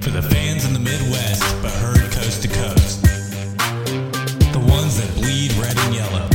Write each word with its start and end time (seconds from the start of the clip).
For 0.00 0.08
the 0.08 0.22
fans 0.22 0.64
in 0.64 0.72
the 0.72 0.78
Midwest, 0.78 1.42
but 1.60 1.70
heard 1.72 2.10
coast 2.10 2.40
to 2.40 2.48
coast. 2.48 3.02
The 3.02 4.64
ones 4.66 4.96
that 4.98 5.12
bleed 5.14 5.52
red 5.58 5.76
and 5.78 5.94
yellow. 5.94 6.26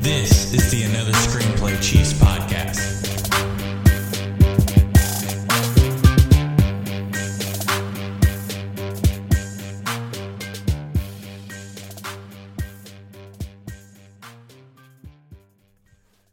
This 0.00 0.54
is 0.54 0.70
the 0.70 0.84
Another 0.84 1.10
Screenplay 1.10 1.82
Chiefs 1.82 2.12
podcast. 2.12 2.78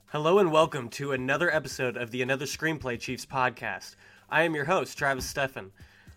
Hello 0.09 0.37
and 0.37 0.51
welcome 0.51 0.89
to 0.89 1.13
another 1.13 1.51
episode 1.51 1.97
of 1.97 2.11
the 2.11 2.21
Another 2.21 2.45
Screenplay 2.45 2.99
Chiefs 2.99 3.25
podcast. 3.25 3.95
I 4.29 4.43
am 4.43 4.53
your 4.53 4.65
host, 4.65 4.95
Travis 4.99 5.31
Steffen. 5.33 5.71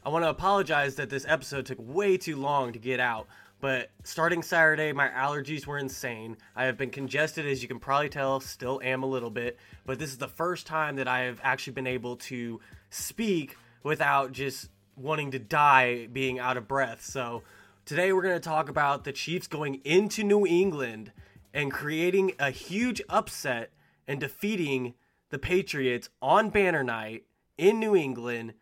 I 0.04 0.10
want 0.10 0.24
to 0.24 0.28
apologize 0.28 0.94
that 0.94 1.10
this 1.10 1.26
episode 1.28 1.66
took 1.66 1.78
way 1.80 2.16
too 2.16 2.36
long 2.36 2.72
to 2.72 2.78
get 2.78 3.00
out, 3.00 3.26
but 3.60 3.90
starting 4.04 4.42
Saturday, 4.42 4.92
my 4.92 5.08
allergies 5.08 5.66
were 5.66 5.76
insane. 5.76 6.36
I 6.54 6.64
have 6.64 6.78
been 6.78 6.90
congested, 6.90 7.46
as 7.46 7.62
you 7.62 7.68
can 7.68 7.80
probably 7.80 8.08
tell, 8.08 8.38
still 8.38 8.80
am 8.82 9.02
a 9.02 9.06
little 9.06 9.30
bit, 9.30 9.58
but 9.84 9.98
this 9.98 10.10
is 10.10 10.18
the 10.18 10.28
first 10.28 10.66
time 10.66 10.96
that 10.96 11.08
I 11.08 11.20
have 11.20 11.40
actually 11.42 11.72
been 11.72 11.88
able 11.88 12.16
to 12.16 12.60
speak 12.90 13.56
without 13.82 14.32
just 14.32 14.70
wanting 14.96 15.32
to 15.32 15.38
die 15.40 16.06
being 16.12 16.38
out 16.38 16.56
of 16.56 16.68
breath. 16.68 17.04
So 17.04 17.42
today 17.84 18.12
we're 18.12 18.22
going 18.22 18.40
to 18.40 18.40
talk 18.40 18.68
about 18.68 19.02
the 19.02 19.12
Chiefs 19.12 19.48
going 19.48 19.80
into 19.84 20.22
New 20.22 20.46
England 20.46 21.12
and 21.52 21.72
creating 21.72 22.32
a 22.38 22.50
huge 22.50 23.02
upset 23.08 23.72
and 24.06 24.20
defeating 24.20 24.94
the 25.30 25.38
Patriots 25.38 26.08
on 26.22 26.50
banner 26.50 26.84
night 26.84 27.24
in 27.56 27.80
New 27.80 27.96
England 27.96 28.54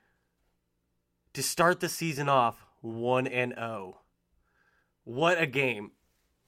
to 1.36 1.42
start 1.42 1.80
the 1.80 1.88
season 1.90 2.30
off 2.30 2.64
1 2.80 3.26
and 3.26 3.52
0. 3.52 4.00
What 5.04 5.38
a 5.38 5.44
game. 5.44 5.90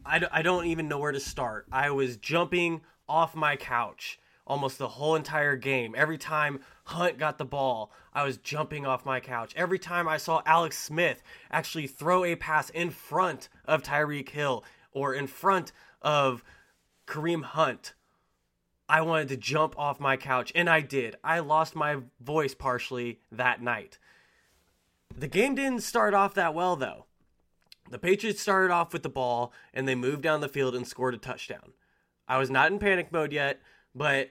I, 0.02 0.18
d- 0.18 0.26
I 0.32 0.40
don't 0.40 0.64
even 0.64 0.88
know 0.88 0.98
where 0.98 1.12
to 1.12 1.20
start. 1.20 1.66
I 1.70 1.90
was 1.90 2.16
jumping 2.16 2.80
off 3.06 3.36
my 3.36 3.54
couch 3.54 4.18
almost 4.46 4.78
the 4.78 4.88
whole 4.88 5.14
entire 5.14 5.56
game. 5.56 5.94
Every 5.94 6.16
time 6.16 6.60
Hunt 6.84 7.18
got 7.18 7.36
the 7.36 7.44
ball, 7.44 7.92
I 8.14 8.24
was 8.24 8.38
jumping 8.38 8.86
off 8.86 9.04
my 9.04 9.20
couch. 9.20 9.52
Every 9.56 9.78
time 9.78 10.08
I 10.08 10.16
saw 10.16 10.40
Alex 10.46 10.78
Smith 10.78 11.22
actually 11.50 11.86
throw 11.86 12.24
a 12.24 12.34
pass 12.34 12.70
in 12.70 12.88
front 12.88 13.50
of 13.66 13.82
Tyreek 13.82 14.30
Hill 14.30 14.64
or 14.90 15.12
in 15.12 15.26
front 15.26 15.70
of 16.00 16.42
Kareem 17.06 17.42
Hunt, 17.42 17.92
I 18.88 19.02
wanted 19.02 19.28
to 19.28 19.36
jump 19.36 19.78
off 19.78 20.00
my 20.00 20.16
couch, 20.16 20.50
and 20.54 20.66
I 20.66 20.80
did. 20.80 21.16
I 21.22 21.40
lost 21.40 21.76
my 21.76 21.98
voice 22.22 22.54
partially 22.54 23.20
that 23.30 23.60
night. 23.60 23.98
The 25.18 25.26
game 25.26 25.54
didn't 25.54 25.82
start 25.82 26.14
off 26.14 26.34
that 26.34 26.54
well, 26.54 26.76
though. 26.76 27.06
The 27.90 27.98
Patriots 27.98 28.40
started 28.40 28.72
off 28.72 28.92
with 28.92 29.02
the 29.02 29.08
ball, 29.08 29.52
and 29.74 29.88
they 29.88 29.94
moved 29.94 30.22
down 30.22 30.40
the 30.40 30.48
field 30.48 30.74
and 30.74 30.86
scored 30.86 31.14
a 31.14 31.18
touchdown. 31.18 31.72
I 32.28 32.38
was 32.38 32.50
not 32.50 32.70
in 32.70 32.78
panic 32.78 33.10
mode 33.10 33.32
yet, 33.32 33.60
but 33.94 34.30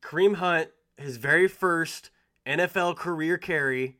Kareem 0.00 0.36
Hunt, 0.36 0.70
his 0.96 1.18
very 1.18 1.46
first 1.46 2.10
NFL 2.46 2.96
career 2.96 3.38
carry, 3.38 3.98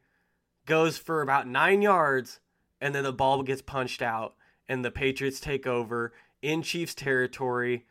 goes 0.66 0.96
for 0.98 1.22
about 1.22 1.46
nine 1.46 1.82
yards, 1.82 2.40
and 2.80 2.94
then 2.94 3.04
the 3.04 3.12
ball 3.12 3.42
gets 3.42 3.62
punched 3.62 4.02
out, 4.02 4.34
and 4.68 4.84
the 4.84 4.90
Patriots 4.90 5.38
take 5.38 5.66
over 5.66 6.12
in 6.42 6.62
Chiefs 6.62 6.94
territory 6.94 7.84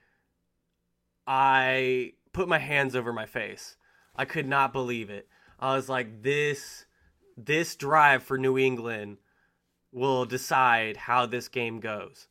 I 1.26 2.14
put 2.34 2.48
my 2.48 2.60
hands 2.60 2.96
over 2.96 3.14
my 3.14 3.26
face. 3.26 3.78
I 4.16 4.26
could 4.26 4.48
not 4.48 4.74
believe 4.74 5.10
it. 5.10 5.28
I 5.60 5.76
was 5.76 5.88
like, 5.88 6.24
this 6.24 6.86
this 7.38 7.76
drive 7.76 8.24
for 8.24 8.38
New 8.38 8.58
England 8.58 9.18
will 9.92 10.26
decide 10.26 10.98
how 10.98 11.26
this 11.26 11.48
game 11.48 11.80
goes. 11.80 12.28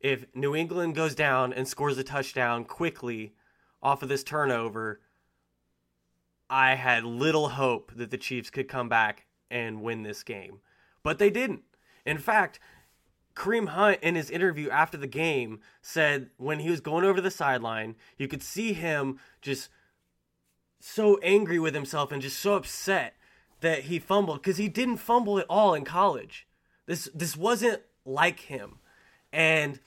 If 0.00 0.26
New 0.34 0.54
England 0.54 0.94
goes 0.94 1.14
down 1.14 1.52
and 1.52 1.66
scores 1.66 1.98
a 1.98 2.04
touchdown 2.04 2.64
quickly 2.64 3.34
off 3.82 4.02
of 4.02 4.08
this 4.08 4.22
turnover, 4.22 5.00
I 6.48 6.74
had 6.74 7.04
little 7.04 7.50
hope 7.50 7.92
that 7.96 8.10
the 8.10 8.18
Chiefs 8.18 8.50
could 8.50 8.68
come 8.68 8.88
back 8.88 9.26
and 9.50 9.82
win 9.82 10.02
this 10.02 10.22
game. 10.22 10.60
But 11.02 11.18
they 11.18 11.30
didn't. 11.30 11.62
In 12.04 12.18
fact, 12.18 12.60
Kareem 13.34 13.68
Hunt 13.68 13.98
in 14.02 14.14
his 14.14 14.30
interview 14.30 14.70
after 14.70 14.96
the 14.96 15.06
game 15.06 15.60
said 15.82 16.30
when 16.36 16.60
he 16.60 16.70
was 16.70 16.80
going 16.80 17.04
over 17.04 17.20
the 17.20 17.30
sideline, 17.30 17.96
you 18.16 18.28
could 18.28 18.42
see 18.42 18.72
him 18.72 19.18
just 19.42 19.68
so 20.80 21.18
angry 21.22 21.58
with 21.58 21.74
himself 21.74 22.12
and 22.12 22.22
just 22.22 22.38
so 22.38 22.54
upset 22.54 23.14
that 23.60 23.84
he 23.84 23.98
fumbled 23.98 24.42
because 24.42 24.56
he 24.56 24.68
didn't 24.68 24.98
fumble 24.98 25.38
at 25.38 25.46
all 25.48 25.74
in 25.74 25.84
college. 25.84 26.46
This 26.86 27.08
this 27.14 27.36
wasn't 27.36 27.82
like 28.04 28.40
him. 28.40 28.78
And 29.32 29.80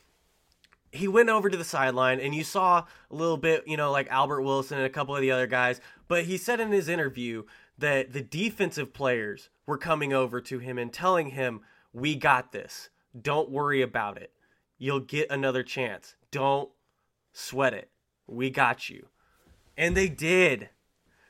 he 0.92 1.08
went 1.08 1.30
over 1.30 1.50
to 1.50 1.58
the 1.58 1.64
sideline 1.64 2.20
and 2.20 2.34
you 2.34 2.44
saw 2.44 2.86
a 3.12 3.16
little 3.16 3.38
bit, 3.38 3.64
you 3.68 3.78
know, 3.78 3.92
like 3.92 4.08
Albert 4.10 4.42
Wilson 4.42 4.78
and 4.78 4.88
a 4.88 4.90
couple 4.90 5.16
of 5.16 5.22
the 5.22 5.32
other 5.32 5.48
guys, 5.48 5.80
but 6.08 6.26
he 6.26 6.38
said 6.38 6.60
in 6.60 6.72
his 6.72 6.90
interview 6.90 7.44
that 7.78 8.12
the 8.12 8.22
defensive 8.22 8.94
players 8.94 9.50
were 9.66 9.78
coming 9.78 10.14
over 10.14 10.42
to 10.42 10.60
him 10.60 10.78
and 10.78 10.92
telling 10.92 11.30
him, 11.30 11.62
"We 11.94 12.16
got 12.16 12.52
this." 12.52 12.90
Don't 13.20 13.50
worry 13.50 13.82
about 13.82 14.18
it. 14.18 14.34
You'll 14.78 15.00
get 15.00 15.32
another 15.32 15.64
chance. 15.64 16.16
Don't 16.32 16.70
sweat 17.34 17.74
it. 17.74 17.90
We 18.28 18.50
got 18.50 18.90
you. 18.90 19.08
And 19.78 19.96
they 19.96 20.10
did. 20.10 20.70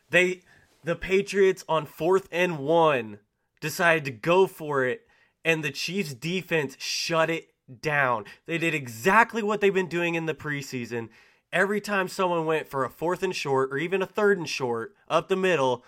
They 0.10 0.44
the 0.90 0.96
Patriots 0.96 1.64
on 1.70 1.86
4th 1.86 2.26
and 2.32 2.58
1 2.58 3.20
decided 3.62 4.06
to 4.06 4.12
go 4.12 4.48
for 4.48 4.84
it 4.84 5.08
and 5.46 5.64
the 5.64 5.70
Chiefs 5.70 6.16
defense 6.16 6.76
shut 6.80 7.30
it 7.30 7.50
down. 7.82 8.26
They 8.48 8.58
did 8.58 8.74
exactly 8.74 9.44
what 9.44 9.62
they've 9.62 9.72
been 9.72 9.88
doing 9.88 10.16
in 10.16 10.26
the 10.26 10.34
preseason. 10.34 11.10
Every 11.54 11.80
time 11.80 12.08
someone 12.08 12.48
went 12.48 12.68
for 12.68 12.84
a 12.84 12.90
fourth 12.90 13.22
and 13.22 13.36
short 13.36 13.72
or 13.72 13.78
even 13.78 14.02
a 14.02 14.08
third 14.08 14.40
and 14.40 14.50
short 14.50 14.96
up 15.08 15.28
the 15.28 15.36
middle, 15.36 15.86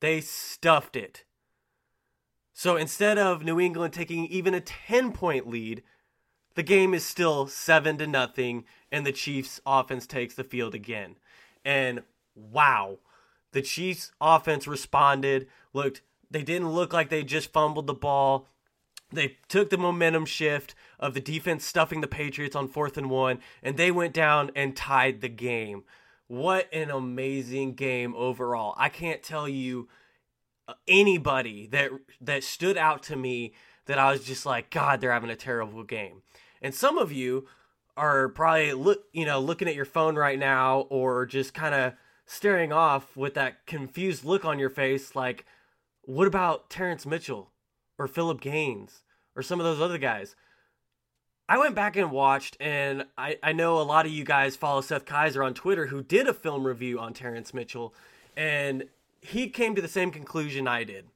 they 0.00 0.20
stuffed 0.20 0.96
it. 0.96 1.22
So 2.52 2.74
instead 2.76 3.18
of 3.18 3.44
New 3.44 3.60
England 3.60 3.94
taking 3.94 4.26
even 4.26 4.52
a 4.52 4.60
10 4.60 5.12
point 5.12 5.48
lead, 5.48 5.84
the 6.56 6.64
game 6.64 6.92
is 6.92 7.04
still 7.04 7.46
7 7.46 7.98
to 7.98 8.06
nothing 8.08 8.64
and 8.90 9.06
the 9.06 9.12
Chiefs 9.12 9.60
offense 9.64 10.08
takes 10.08 10.34
the 10.34 10.42
field 10.42 10.74
again. 10.74 11.14
And 11.64 12.02
wow, 12.34 12.98
the 13.52 13.62
Chiefs 13.62 14.12
offense 14.20 14.66
responded, 14.66 15.48
looked 15.72 16.02
they 16.30 16.42
didn't 16.42 16.70
look 16.70 16.92
like 16.92 17.08
they 17.08 17.24
just 17.24 17.52
fumbled 17.52 17.86
the 17.86 17.94
ball. 17.94 18.46
They 19.12 19.38
took 19.48 19.70
the 19.70 19.78
momentum 19.78 20.24
shift 20.24 20.74
of 21.00 21.14
the 21.14 21.20
defense 21.20 21.64
stuffing 21.64 22.00
the 22.00 22.06
Patriots 22.06 22.54
on 22.54 22.68
4th 22.68 22.96
and 22.96 23.10
1 23.10 23.40
and 23.62 23.76
they 23.76 23.90
went 23.90 24.14
down 24.14 24.52
and 24.54 24.76
tied 24.76 25.20
the 25.20 25.28
game. 25.28 25.82
What 26.28 26.72
an 26.72 26.90
amazing 26.90 27.74
game 27.74 28.14
overall. 28.16 28.74
I 28.78 28.88
can't 28.88 29.22
tell 29.22 29.48
you 29.48 29.88
uh, 30.68 30.74
anybody 30.86 31.66
that 31.72 31.90
that 32.20 32.44
stood 32.44 32.78
out 32.78 33.02
to 33.04 33.16
me 33.16 33.52
that 33.86 33.98
I 33.98 34.12
was 34.12 34.22
just 34.22 34.46
like, 34.46 34.70
God, 34.70 35.00
they're 35.00 35.12
having 35.12 35.30
a 35.30 35.36
terrible 35.36 35.82
game. 35.82 36.22
And 36.62 36.72
some 36.72 36.96
of 36.98 37.10
you 37.10 37.48
are 37.96 38.28
probably 38.28 38.72
look, 38.74 39.02
you 39.12 39.24
know, 39.24 39.40
looking 39.40 39.66
at 39.66 39.74
your 39.74 39.84
phone 39.84 40.14
right 40.14 40.38
now, 40.38 40.82
or 40.90 41.26
just 41.26 41.52
kind 41.52 41.74
of 41.74 41.94
staring 42.30 42.72
off 42.72 43.16
with 43.16 43.34
that 43.34 43.66
confused 43.66 44.24
look 44.24 44.44
on 44.44 44.56
your 44.56 44.70
face, 44.70 45.16
like, 45.16 45.44
what 46.02 46.28
about 46.28 46.70
Terrence 46.70 47.04
Mitchell 47.04 47.50
or 47.98 48.06
Philip 48.06 48.40
Gaines 48.40 49.02
or 49.34 49.42
some 49.42 49.58
of 49.58 49.66
those 49.66 49.80
other 49.80 49.98
guys? 49.98 50.36
I 51.48 51.58
went 51.58 51.74
back 51.74 51.96
and 51.96 52.12
watched, 52.12 52.56
and 52.60 53.04
I, 53.18 53.36
I 53.42 53.50
know 53.50 53.80
a 53.80 53.82
lot 53.82 54.06
of 54.06 54.12
you 54.12 54.22
guys 54.22 54.54
follow 54.54 54.80
Seth 54.80 55.06
Keysor 55.06 55.44
on 55.44 55.54
Twitter 55.54 55.86
who 55.86 56.04
did 56.04 56.28
a 56.28 56.32
film 56.32 56.64
review 56.64 57.00
on 57.00 57.14
Terrence 57.14 57.52
Mitchell, 57.52 57.92
and 58.36 58.84
he 59.20 59.48
came 59.48 59.74
to 59.74 59.82
the 59.82 59.88
same 59.88 60.12
conclusion 60.12 60.68
I 60.68 60.84
did. 60.84 61.06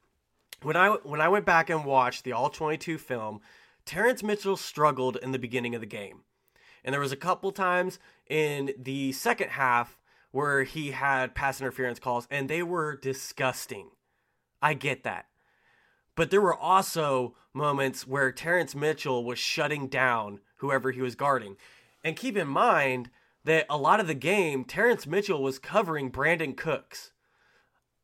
When 0.63 0.75
I 0.75 0.89
when 0.89 1.21
I 1.21 1.29
went 1.29 1.45
back 1.45 1.69
and 1.69 1.85
watched 1.85 2.25
the 2.25 2.33
all 2.33 2.49
22 2.49 2.97
film, 2.97 3.39
Terrence 3.85 4.21
Mitchell 4.21 4.57
struggled 4.57 5.15
in 5.15 5.31
the 5.31 5.39
beginning 5.39 5.75
of 5.75 5.81
the 5.81 5.87
game. 5.87 6.23
And 6.83 6.91
there 6.91 6.99
was 6.99 7.13
a 7.13 7.17
couple 7.17 7.53
times 7.53 7.99
in 8.27 8.73
the 8.77 9.13
second 9.13 9.51
half 9.51 9.97
where 10.35 10.63
he 10.63 10.91
had 10.91 11.33
pass 11.33 11.61
interference 11.61 11.97
calls 11.97 12.27
and 12.29 12.49
they 12.49 12.61
were 12.61 12.97
disgusting. 12.97 13.89
I 14.61 14.73
get 14.73 15.03
that. 15.03 15.27
But 16.15 16.29
there 16.29 16.41
were 16.41 16.55
also 16.55 17.35
moments 17.53 18.05
where 18.05 18.31
Terrence 18.31 18.75
Mitchell 18.75 19.23
was 19.23 19.39
shutting 19.39 19.87
down 19.87 20.41
whoever 20.57 20.91
he 20.91 21.01
was 21.01 21.15
guarding. 21.15 21.55
And 22.03 22.15
keep 22.15 22.35
in 22.35 22.47
mind 22.47 23.09
that 23.45 23.65
a 23.69 23.77
lot 23.77 23.99
of 23.99 24.07
the 24.07 24.13
game, 24.13 24.65
Terrence 24.65 25.07
Mitchell 25.07 25.41
was 25.41 25.57
covering 25.57 26.11
Brandin 26.11 26.57
Cooks 26.57 27.11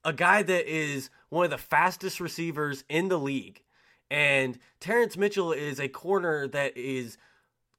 a 0.04 0.14
guy 0.14 0.44
that 0.44 0.72
is 0.72 1.10
one 1.30 1.46
of 1.46 1.52
the 1.52 1.58
fastest 1.58 2.20
receivers 2.20 2.84
in 2.90 3.10
the 3.10 3.20
league. 3.20 3.62
And 4.10 4.58
Terrence 4.80 5.16
Mitchell 5.16 5.52
is 5.52 5.80
a 5.80 5.88
corner 5.88 6.48
that 6.48 6.76
is 6.76 7.18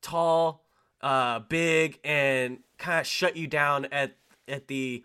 tall, 0.00 0.64
uh, 1.00 1.40
big, 1.40 1.99
and 2.04 2.58
kind 2.78 3.00
of 3.00 3.06
shut 3.06 3.37
you 3.37 3.46
down 3.46 3.87
at 3.87 4.16
at 4.49 4.69
the 4.69 5.05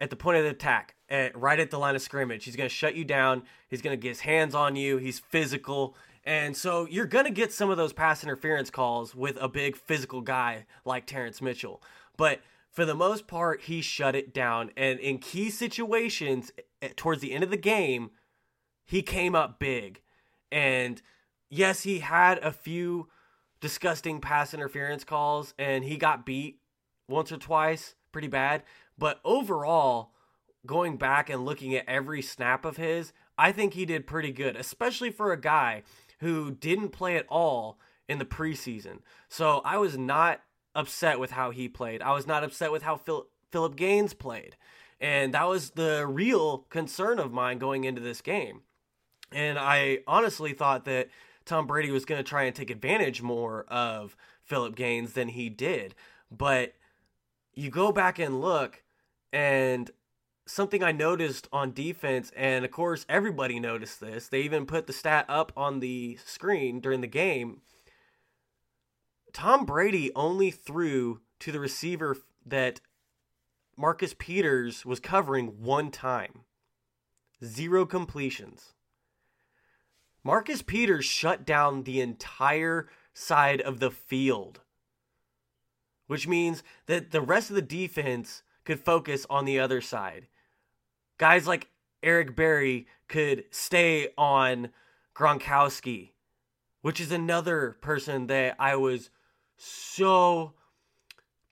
at 0.00 0.10
the 0.10 0.16
point 0.16 0.38
of 0.38 0.44
the 0.44 0.50
attack. 0.50 0.94
at, 1.08 1.36
right 1.36 1.58
at 1.58 1.70
the 1.70 1.78
line 1.78 1.96
of 1.96 2.02
scrimmage. 2.02 2.44
He's 2.44 2.56
going 2.56 2.68
to 2.68 2.74
shut 2.74 2.94
you 2.94 3.04
down. 3.04 3.42
He's 3.68 3.82
going 3.82 3.98
to 3.98 4.00
get 4.00 4.10
his 4.10 4.20
hands 4.20 4.54
on 4.54 4.76
you. 4.76 4.98
He's 4.98 5.18
physical. 5.18 5.96
And 6.24 6.56
so 6.56 6.86
you're 6.86 7.06
going 7.06 7.24
to 7.24 7.30
get 7.30 7.52
some 7.52 7.70
of 7.70 7.76
those 7.76 7.92
pass 7.92 8.22
interference 8.22 8.70
calls 8.70 9.14
with 9.14 9.36
a 9.40 9.48
big 9.48 9.76
physical 9.76 10.20
guy 10.20 10.66
like 10.84 11.06
Terrence 11.06 11.40
Mitchell. 11.40 11.82
But 12.16 12.40
for 12.70 12.84
the 12.84 12.94
most 12.94 13.26
part, 13.26 13.62
he 13.62 13.80
shut 13.80 14.14
it 14.14 14.34
down. 14.34 14.70
And 14.76 15.00
in 15.00 15.18
key 15.18 15.50
situations, 15.50 16.52
eh, 16.82 16.90
towards 16.96 17.20
the 17.20 17.32
end 17.32 17.44
of 17.44 17.50
the 17.50 17.56
game, 17.56 18.10
he 18.84 19.02
came 19.02 19.34
up 19.34 19.58
big. 19.58 20.02
And 20.52 21.00
yes, 21.50 21.82
he 21.82 22.00
had 22.00 22.38
a 22.38 22.52
few 22.52 23.08
disgusting 23.60 24.20
pass 24.20 24.54
interference 24.54 25.02
calls 25.02 25.52
and 25.58 25.84
he 25.84 25.96
got 25.96 26.24
beat 26.24 26.60
once 27.08 27.32
or 27.32 27.38
twice 27.38 27.96
pretty 28.12 28.28
bad. 28.28 28.62
But 28.96 29.20
overall, 29.24 30.12
going 30.66 30.96
back 30.96 31.30
and 31.30 31.44
looking 31.44 31.74
at 31.74 31.88
every 31.88 32.22
snap 32.22 32.64
of 32.64 32.76
his, 32.76 33.12
I 33.36 33.52
think 33.52 33.74
he 33.74 33.84
did 33.84 34.06
pretty 34.06 34.32
good, 34.32 34.56
especially 34.56 35.10
for 35.10 35.32
a 35.32 35.40
guy 35.40 35.82
who 36.20 36.50
didn't 36.50 36.90
play 36.90 37.16
at 37.16 37.26
all 37.28 37.78
in 38.08 38.18
the 38.18 38.24
preseason. 38.24 38.98
So 39.28 39.60
I 39.64 39.76
was 39.78 39.96
not 39.96 40.40
upset 40.74 41.20
with 41.20 41.30
how 41.30 41.50
he 41.50 41.68
played. 41.68 42.02
I 42.02 42.12
was 42.12 42.26
not 42.26 42.44
upset 42.44 42.72
with 42.72 42.82
how 42.82 42.96
Phil, 42.96 43.28
Philip 43.50 43.76
Gaines 43.76 44.14
played. 44.14 44.56
And 45.00 45.34
that 45.34 45.48
was 45.48 45.70
the 45.70 46.06
real 46.06 46.66
concern 46.70 47.18
of 47.18 47.32
mine 47.32 47.58
going 47.58 47.84
into 47.84 48.00
this 48.00 48.20
game. 48.20 48.62
And 49.32 49.58
I 49.58 49.98
honestly 50.06 50.52
thought 50.52 50.84
that 50.86 51.08
Tom 51.44 51.66
Brady 51.66 51.90
was 51.90 52.04
going 52.04 52.18
to 52.18 52.28
try 52.28 52.44
and 52.44 52.54
take 52.54 52.70
advantage 52.70 53.22
more 53.22 53.64
of 53.68 54.16
Philip 54.44 54.74
Gaines 54.74 55.12
than 55.12 55.28
he 55.28 55.48
did. 55.48 55.94
But 56.30 56.74
you 57.58 57.70
go 57.70 57.90
back 57.90 58.20
and 58.20 58.40
look, 58.40 58.84
and 59.32 59.90
something 60.46 60.84
I 60.84 60.92
noticed 60.92 61.48
on 61.52 61.72
defense, 61.72 62.30
and 62.36 62.64
of 62.64 62.70
course, 62.70 63.04
everybody 63.08 63.58
noticed 63.58 64.00
this. 64.00 64.28
They 64.28 64.42
even 64.42 64.64
put 64.64 64.86
the 64.86 64.92
stat 64.92 65.26
up 65.28 65.50
on 65.56 65.80
the 65.80 66.18
screen 66.24 66.78
during 66.78 67.00
the 67.00 67.08
game. 67.08 67.62
Tom 69.32 69.66
Brady 69.66 70.12
only 70.14 70.52
threw 70.52 71.20
to 71.40 71.50
the 71.50 71.58
receiver 71.58 72.16
that 72.46 72.80
Marcus 73.76 74.14
Peters 74.16 74.86
was 74.86 75.00
covering 75.00 75.60
one 75.60 75.90
time. 75.90 76.42
Zero 77.44 77.84
completions. 77.84 78.74
Marcus 80.22 80.62
Peters 80.62 81.04
shut 81.04 81.44
down 81.44 81.82
the 81.82 82.00
entire 82.00 82.88
side 83.14 83.60
of 83.60 83.80
the 83.80 83.90
field, 83.90 84.60
which 86.08 86.26
means 86.26 86.64
that 86.86 87.12
the 87.12 87.20
rest 87.20 87.50
of 87.50 87.56
the 87.56 87.62
defense 87.62 88.42
could 88.64 88.80
focus 88.80 89.24
on 89.30 89.44
the 89.44 89.60
other 89.60 89.80
side. 89.80 90.26
Guys 91.18 91.46
like 91.46 91.68
Eric 92.02 92.34
Berry 92.34 92.86
could 93.08 93.44
stay 93.50 94.08
on 94.18 94.70
Gronkowski, 95.14 96.10
which 96.82 97.00
is 97.00 97.12
another 97.12 97.76
person 97.80 98.26
that 98.26 98.56
I 98.58 98.76
was 98.76 99.10
so 99.56 100.54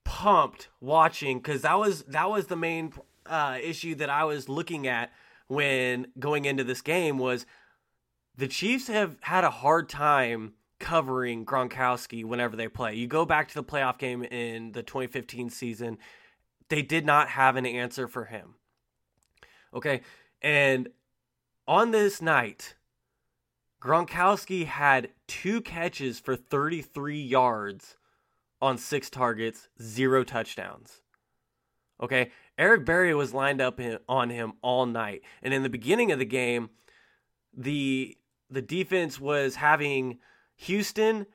pumped 0.05 0.69
watching 0.81 1.39
because 1.39 1.63
that 1.63 1.79
was 1.79 2.03
that 2.05 2.31
was 2.31 2.47
the 2.47 2.57
main 2.57 2.93
uh, 3.27 3.59
issue 3.61 3.95
that 3.97 4.09
I 4.09 4.25
was 4.25 4.49
looking 4.49 4.87
at 4.87 5.13
when 5.49 6.07
going 6.19 6.45
into 6.45 6.65
this 6.65 6.81
game 6.81 7.19
was 7.19 7.45
the 8.37 8.47
Chiefs 8.49 8.87
have 8.87 9.17
had 9.23 9.45
a 9.45 9.51
hard 9.51 9.89
time 9.89 10.55
covering 10.79 11.45
Gronkowski 11.45 12.25
whenever 12.25 12.57
they 12.57 12.69
play. 12.69 12.95
You 12.95 13.07
go 13.07 13.25
back 13.25 13.49
to 13.49 13.55
the 13.55 13.65
playoff 13.65 13.99
game 13.99 14.23
in 14.23 14.73
the 14.73 14.83
2015 14.83 15.51
season, 15.51 15.99
they 16.69 16.83
did 16.83 17.07
not 17.07 17.29
have 17.31 17.57
an 17.57 17.67
answer 17.67 18.09
for 18.09 18.27
him. 18.27 18.55
Okay, 19.75 20.03
and 20.43 20.89
on 21.67 21.91
this 21.91 22.23
night, 22.23 22.75
Gronkowski 23.81 24.67
had 24.67 25.11
two 25.27 25.61
catches 25.61 26.19
for 26.19 26.37
33 26.37 27.21
yards 27.21 27.97
on 28.61 28.79
six 28.79 29.11
targets, 29.11 29.69
zero 29.81 30.25
touchdowns. 30.25 31.03
Okay, 32.01 32.31
Eric 32.59 32.85
Berry 32.85 33.15
was 33.15 33.35
lined 33.35 33.61
up 33.61 33.81
on 34.09 34.31
him 34.31 34.55
all 34.63 34.87
night, 34.87 35.23
and 35.43 35.55
in 35.55 35.63
the 35.63 35.69
beginning 35.69 36.13
of 36.13 36.19
the 36.19 36.25
game, 36.25 36.71
the 37.57 38.17
the 38.51 38.63
defense 38.63 39.19
was 39.19 39.57
having 39.57 40.19
Houston 40.57 41.27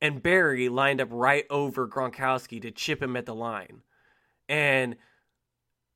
and 0.00 0.22
Berry 0.22 0.68
lined 0.68 1.00
up 1.00 1.08
right 1.10 1.46
over 1.50 1.88
Gronkowski 1.88 2.60
to 2.62 2.70
chip 2.70 3.02
him 3.02 3.16
at 3.16 3.26
the 3.26 3.34
line, 3.34 3.82
and 4.48 4.96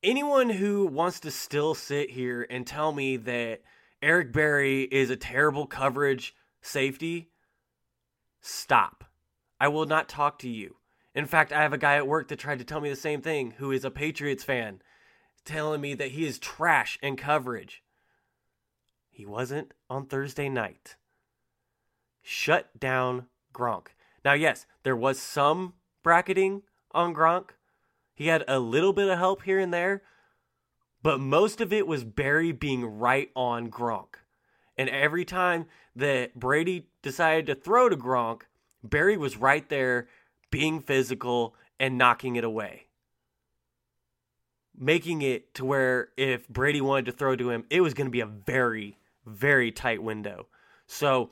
anyone 0.03 0.49
who 0.49 0.87
wants 0.87 1.19
to 1.21 1.31
still 1.31 1.75
sit 1.75 2.09
here 2.09 2.45
and 2.49 2.65
tell 2.65 2.91
me 2.91 3.17
that 3.17 3.61
Eric 4.01 4.33
Berry 4.33 4.81
is 4.83 5.09
a 5.09 5.15
terrible 5.15 5.67
coverage 5.67 6.35
safety, 6.61 7.29
stop. 8.41 9.03
I 9.59 9.67
will 9.67 9.85
not 9.85 10.09
talk 10.09 10.39
to 10.39 10.49
you. 10.49 10.77
In 11.13 11.25
fact, 11.25 11.51
I 11.51 11.61
have 11.61 11.73
a 11.73 11.77
guy 11.77 11.97
at 11.97 12.07
work 12.07 12.29
that 12.29 12.39
tried 12.39 12.59
to 12.59 12.65
tell 12.65 12.81
me 12.81 12.89
the 12.89 12.95
same 12.95 13.21
thing 13.21 13.51
who 13.57 13.71
is 13.71 13.85
a 13.85 13.91
Patriots 13.91 14.43
fan, 14.43 14.81
telling 15.45 15.81
me 15.81 15.93
that 15.93 16.11
he 16.11 16.25
is 16.25 16.39
trash 16.39 16.97
in 17.03 17.15
coverage. 17.15 17.83
He 19.09 19.25
wasn't 19.25 19.73
on 19.89 20.05
Thursday 20.07 20.49
night. 20.49 20.95
Shut 22.21 22.79
down 22.79 23.27
Gronk. 23.53 23.87
Now, 24.23 24.33
yes, 24.33 24.65
there 24.83 24.95
was 24.95 25.19
some 25.19 25.73
bracketing 26.03 26.63
on 26.91 27.13
Gronk. 27.13 27.51
He 28.13 28.27
had 28.27 28.43
a 28.47 28.59
little 28.59 28.93
bit 28.93 29.09
of 29.09 29.17
help 29.17 29.43
here 29.43 29.59
and 29.59 29.73
there, 29.73 30.03
but 31.01 31.19
most 31.19 31.61
of 31.61 31.73
it 31.73 31.87
was 31.87 32.03
Berry 32.03 32.51
being 32.51 32.85
right 32.85 33.29
on 33.35 33.69
Gronk. 33.69 34.15
And 34.77 34.89
every 34.89 35.25
time 35.25 35.65
that 35.95 36.39
Brady 36.39 36.87
decided 37.01 37.47
to 37.47 37.55
throw 37.55 37.89
to 37.89 37.97
Gronk, 37.97 38.43
Berry 38.83 39.17
was 39.17 39.37
right 39.37 39.67
there 39.69 40.07
being 40.49 40.79
physical 40.79 41.55
and 41.79 41.97
knocking 41.97 42.35
it 42.35 42.43
away. 42.43 42.87
Making 44.77 45.21
it 45.21 45.53
to 45.55 45.65
where 45.65 46.09
if 46.17 46.47
Brady 46.47 46.81
wanted 46.81 47.05
to 47.05 47.11
throw 47.11 47.35
to 47.35 47.49
him, 47.49 47.65
it 47.69 47.81
was 47.81 47.93
going 47.93 48.07
to 48.07 48.11
be 48.11 48.21
a 48.21 48.25
very, 48.25 48.97
very 49.25 49.71
tight 49.71 50.01
window. 50.01 50.47
So 50.87 51.31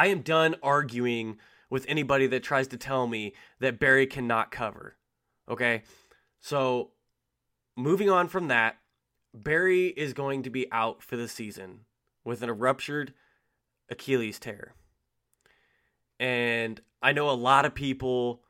I 0.00 0.06
am 0.06 0.22
done 0.22 0.56
arguing 0.62 1.36
with 1.68 1.84
anybody 1.86 2.26
that 2.28 2.42
tries 2.42 2.68
to 2.68 2.78
tell 2.78 3.06
me 3.06 3.34
that 3.58 3.78
Berry 3.78 4.06
cannot 4.06 4.50
cover. 4.50 4.96
Okay? 5.46 5.82
So 6.40 6.92
moving 7.76 8.08
on 8.08 8.26
from 8.26 8.48
that, 8.48 8.78
Berry 9.34 9.88
is 9.88 10.14
going 10.14 10.42
to 10.44 10.48
be 10.48 10.72
out 10.72 11.02
for 11.02 11.18
the 11.18 11.28
season 11.28 11.80
with 12.24 12.42
a 12.42 12.50
ruptured 12.50 13.12
Achilles 13.90 14.38
tear. 14.38 14.72
And 16.18 16.80
I 17.02 17.12
know 17.12 17.28
a 17.28 17.32
lot 17.32 17.66
of 17.66 17.74
people 17.74 18.40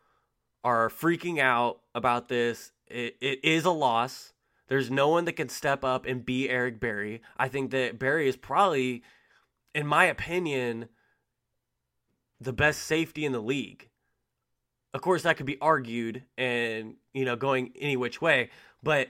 are 0.63 0.89
freaking 0.89 1.41
out 1.41 1.81
about 1.97 2.29
this. 2.29 2.71
It, 2.87 3.17
it 3.21 3.45
is 3.45 3.65
a 3.65 3.73
loss. 3.73 4.35
There's 4.69 4.89
no 4.89 5.09
one 5.09 5.25
that 5.25 5.33
can 5.33 5.49
step 5.49 5.85
up 5.85 6.07
and 6.07 6.25
be 6.25 6.49
Eric 6.49 6.79
Berry. 6.79 7.23
I 7.37 7.49
think 7.49 7.73
that 7.73 7.99
Berry 7.99 8.29
is 8.29 8.37
probably, 8.37 9.03
in 9.75 9.89
my 9.89 10.05
opinion, 10.05 10.89
the 12.41 12.53
best 12.53 12.83
safety 12.83 13.25
in 13.25 13.33
the 13.33 13.41
league. 13.41 13.89
Of 14.93 15.03
course, 15.03 15.23
that 15.23 15.37
could 15.37 15.47
be 15.47 15.59
argued 15.61 16.25
and, 16.37 16.97
you 17.15 17.25
know, 17.25 17.37
going 17.37 17.73
any 17.79 17.97
which 17.97 18.21
way. 18.21 18.51
But 18.83 19.09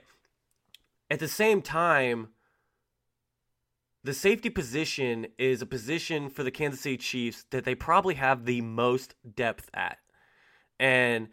at 1.11 1.21
the 1.21 1.29
same 1.29 1.63
time, 1.63 2.29
the 4.03 4.15
safety 4.15 4.51
position 4.51 5.27
is 5.39 5.63
a 5.63 5.67
position 5.67 6.31
for 6.31 6.43
the 6.43 6.51
Kansas 6.51 6.81
City 6.81 6.97
Chiefs 6.97 7.45
that 7.51 7.65
they 7.65 7.75
probably 7.75 8.15
have 8.15 8.45
the 8.45 8.61
most 8.61 9.15
depth 9.35 9.71
at. 9.75 9.99
And 10.79 11.29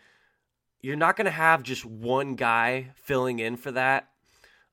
you're 0.81 0.95
not 0.95 1.15
going 1.15 1.25
to 1.25 1.31
have 1.31 1.63
just 1.63 1.85
one 1.85 2.35
guy 2.35 2.91
filling 2.95 3.39
in 3.39 3.57
for 3.57 3.71
that 3.71 4.09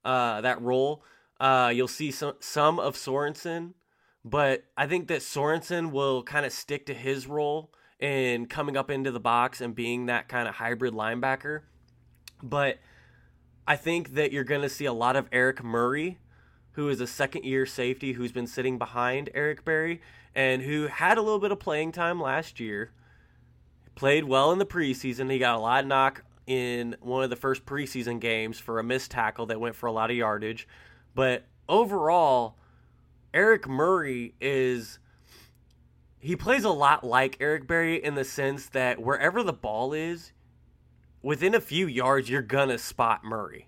uh, 0.04 0.40
that 0.42 0.60
role. 0.60 1.02
Uh, 1.40 1.72
you'll 1.74 1.88
see 1.88 2.10
some 2.10 2.34
some 2.40 2.78
of 2.78 2.96
Sorensen, 2.96 3.74
but 4.24 4.64
I 4.76 4.86
think 4.86 5.08
that 5.08 5.20
Sorensen 5.20 5.90
will 5.90 6.22
kind 6.22 6.46
of 6.46 6.52
stick 6.52 6.86
to 6.86 6.94
his 6.94 7.26
role 7.26 7.70
in 8.00 8.46
coming 8.46 8.76
up 8.76 8.90
into 8.90 9.10
the 9.10 9.20
box 9.20 9.60
and 9.60 9.74
being 9.74 10.06
that 10.06 10.28
kind 10.28 10.48
of 10.48 10.54
hybrid 10.54 10.94
linebacker. 10.94 11.60
But 12.42 12.78
I 13.66 13.76
think 13.76 14.14
that 14.14 14.32
you're 14.32 14.44
going 14.44 14.62
to 14.62 14.68
see 14.68 14.84
a 14.84 14.92
lot 14.92 15.16
of 15.16 15.28
Eric 15.32 15.62
Murray 15.62 16.18
who 16.74 16.88
is 16.88 17.00
a 17.00 17.06
second 17.06 17.44
year 17.44 17.64
safety 17.66 18.12
who's 18.12 18.32
been 18.32 18.46
sitting 18.46 18.78
behind 18.78 19.30
Eric 19.32 19.64
Berry 19.64 20.00
and 20.34 20.62
who 20.62 20.88
had 20.88 21.18
a 21.18 21.22
little 21.22 21.38
bit 21.38 21.52
of 21.52 21.60
playing 21.60 21.92
time 21.92 22.20
last 22.20 22.58
year. 22.58 22.90
Played 23.94 24.24
well 24.24 24.50
in 24.50 24.58
the 24.58 24.66
preseason. 24.66 25.30
He 25.30 25.38
got 25.38 25.54
a 25.54 25.60
lot 25.60 25.84
of 25.84 25.88
knock 25.88 26.24
in 26.48 26.96
one 27.00 27.22
of 27.22 27.30
the 27.30 27.36
first 27.36 27.64
preseason 27.64 28.20
games 28.20 28.58
for 28.58 28.80
a 28.80 28.84
missed 28.84 29.12
tackle 29.12 29.46
that 29.46 29.60
went 29.60 29.76
for 29.76 29.86
a 29.86 29.92
lot 29.92 30.10
of 30.10 30.16
yardage. 30.16 30.66
But 31.14 31.44
overall, 31.68 32.56
Eric 33.34 33.68
Murray 33.68 34.32
is 34.40 35.00
he 36.20 36.36
plays 36.36 36.62
a 36.62 36.70
lot 36.70 37.02
like 37.02 37.36
Eric 37.40 37.66
Berry 37.66 38.02
in 38.02 38.14
the 38.14 38.24
sense 38.24 38.66
that 38.70 39.02
wherever 39.02 39.42
the 39.42 39.52
ball 39.52 39.92
is, 39.92 40.32
within 41.20 41.52
a 41.54 41.60
few 41.60 41.88
yards, 41.88 42.30
you're 42.30 42.42
gonna 42.42 42.78
spot 42.78 43.24
Murray. 43.24 43.66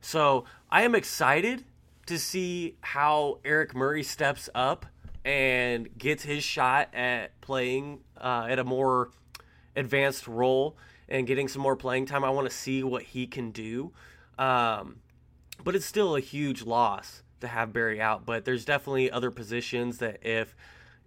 So 0.00 0.46
I 0.70 0.82
am 0.82 0.94
excited 0.94 1.64
to 2.06 2.18
see 2.18 2.78
how 2.80 3.38
Eric 3.44 3.74
Murray 3.74 4.02
steps 4.02 4.48
up 4.54 4.86
and 5.26 5.96
gets 5.98 6.22
his 6.22 6.42
shot 6.42 6.88
at 6.94 7.38
playing 7.42 8.00
uh, 8.18 8.46
at 8.48 8.58
a 8.58 8.64
more 8.64 9.10
advanced 9.76 10.26
role 10.26 10.78
and 11.06 11.26
getting 11.26 11.48
some 11.48 11.60
more 11.60 11.76
playing 11.76 12.06
time. 12.06 12.24
I 12.24 12.30
want 12.30 12.48
to 12.48 12.56
see 12.56 12.82
what 12.82 13.02
he 13.02 13.26
can 13.26 13.50
do. 13.50 13.92
Um, 14.38 15.00
but 15.62 15.76
it's 15.76 15.86
still 15.86 16.16
a 16.16 16.20
huge 16.20 16.62
loss 16.62 17.22
to 17.40 17.48
have 17.48 17.72
Berry 17.72 18.00
out. 18.00 18.26
But 18.26 18.44
there's 18.44 18.64
definitely 18.64 19.10
other 19.10 19.30
positions 19.30 19.98
that 19.98 20.18
if 20.22 20.56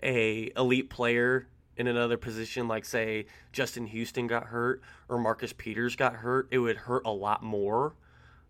a 0.01 0.51
elite 0.55 0.89
player 0.89 1.48
in 1.77 1.88
another 1.88 2.17
position, 2.17 2.67
like 2.67 2.86
say 2.86 3.25
Justin 3.53 3.86
Houston 3.88 4.27
got 4.27 4.45
hurt 4.45 4.81
or 5.07 5.17
Marcus 5.17 5.53
Peters 5.53 5.95
got 5.95 6.13
hurt, 6.13 6.48
it 6.51 6.59
would 6.59 6.77
hurt 6.77 7.03
a 7.05 7.12
lot 7.12 7.41
more. 7.41 7.95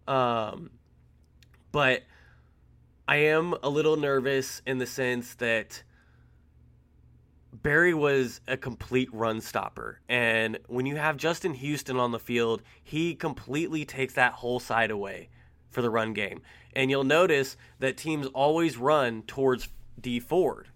Um, 0.08 0.72
but 1.72 2.04
I 3.08 3.18
am 3.18 3.56
a 3.64 3.70
little 3.70 3.98
nervous 3.98 4.62
in 4.66 4.80
the 4.80 4.86
sense 4.86 5.36
that 5.36 5.84
Berry 7.52 7.94
was 7.94 8.42
a 8.48 8.58
complete 8.58 9.10
run 9.14 9.42
stopper. 9.42 10.00
And 10.08 10.60
when 10.68 10.86
you 10.86 10.96
have 10.96 11.18
Justin 11.18 11.54
Houston 11.54 11.98
on 11.98 12.12
the 12.12 12.20
field, 12.20 12.62
he 12.84 13.16
completely 13.16 13.86
takes 13.86 14.14
that 14.14 14.34
whole 14.34 14.60
side 14.60 14.92
away 14.92 15.30
for 15.72 15.82
the 15.82 15.90
run 15.90 16.14
game. 16.14 16.42
And 16.76 16.90
you'll 16.90 17.04
notice 17.04 17.58
that 17.80 17.98
teams 17.98 18.28
always 18.28 18.78
run 18.78 19.24
towards 19.24 19.70
Dee 20.00 20.20
Ford. 20.20 20.68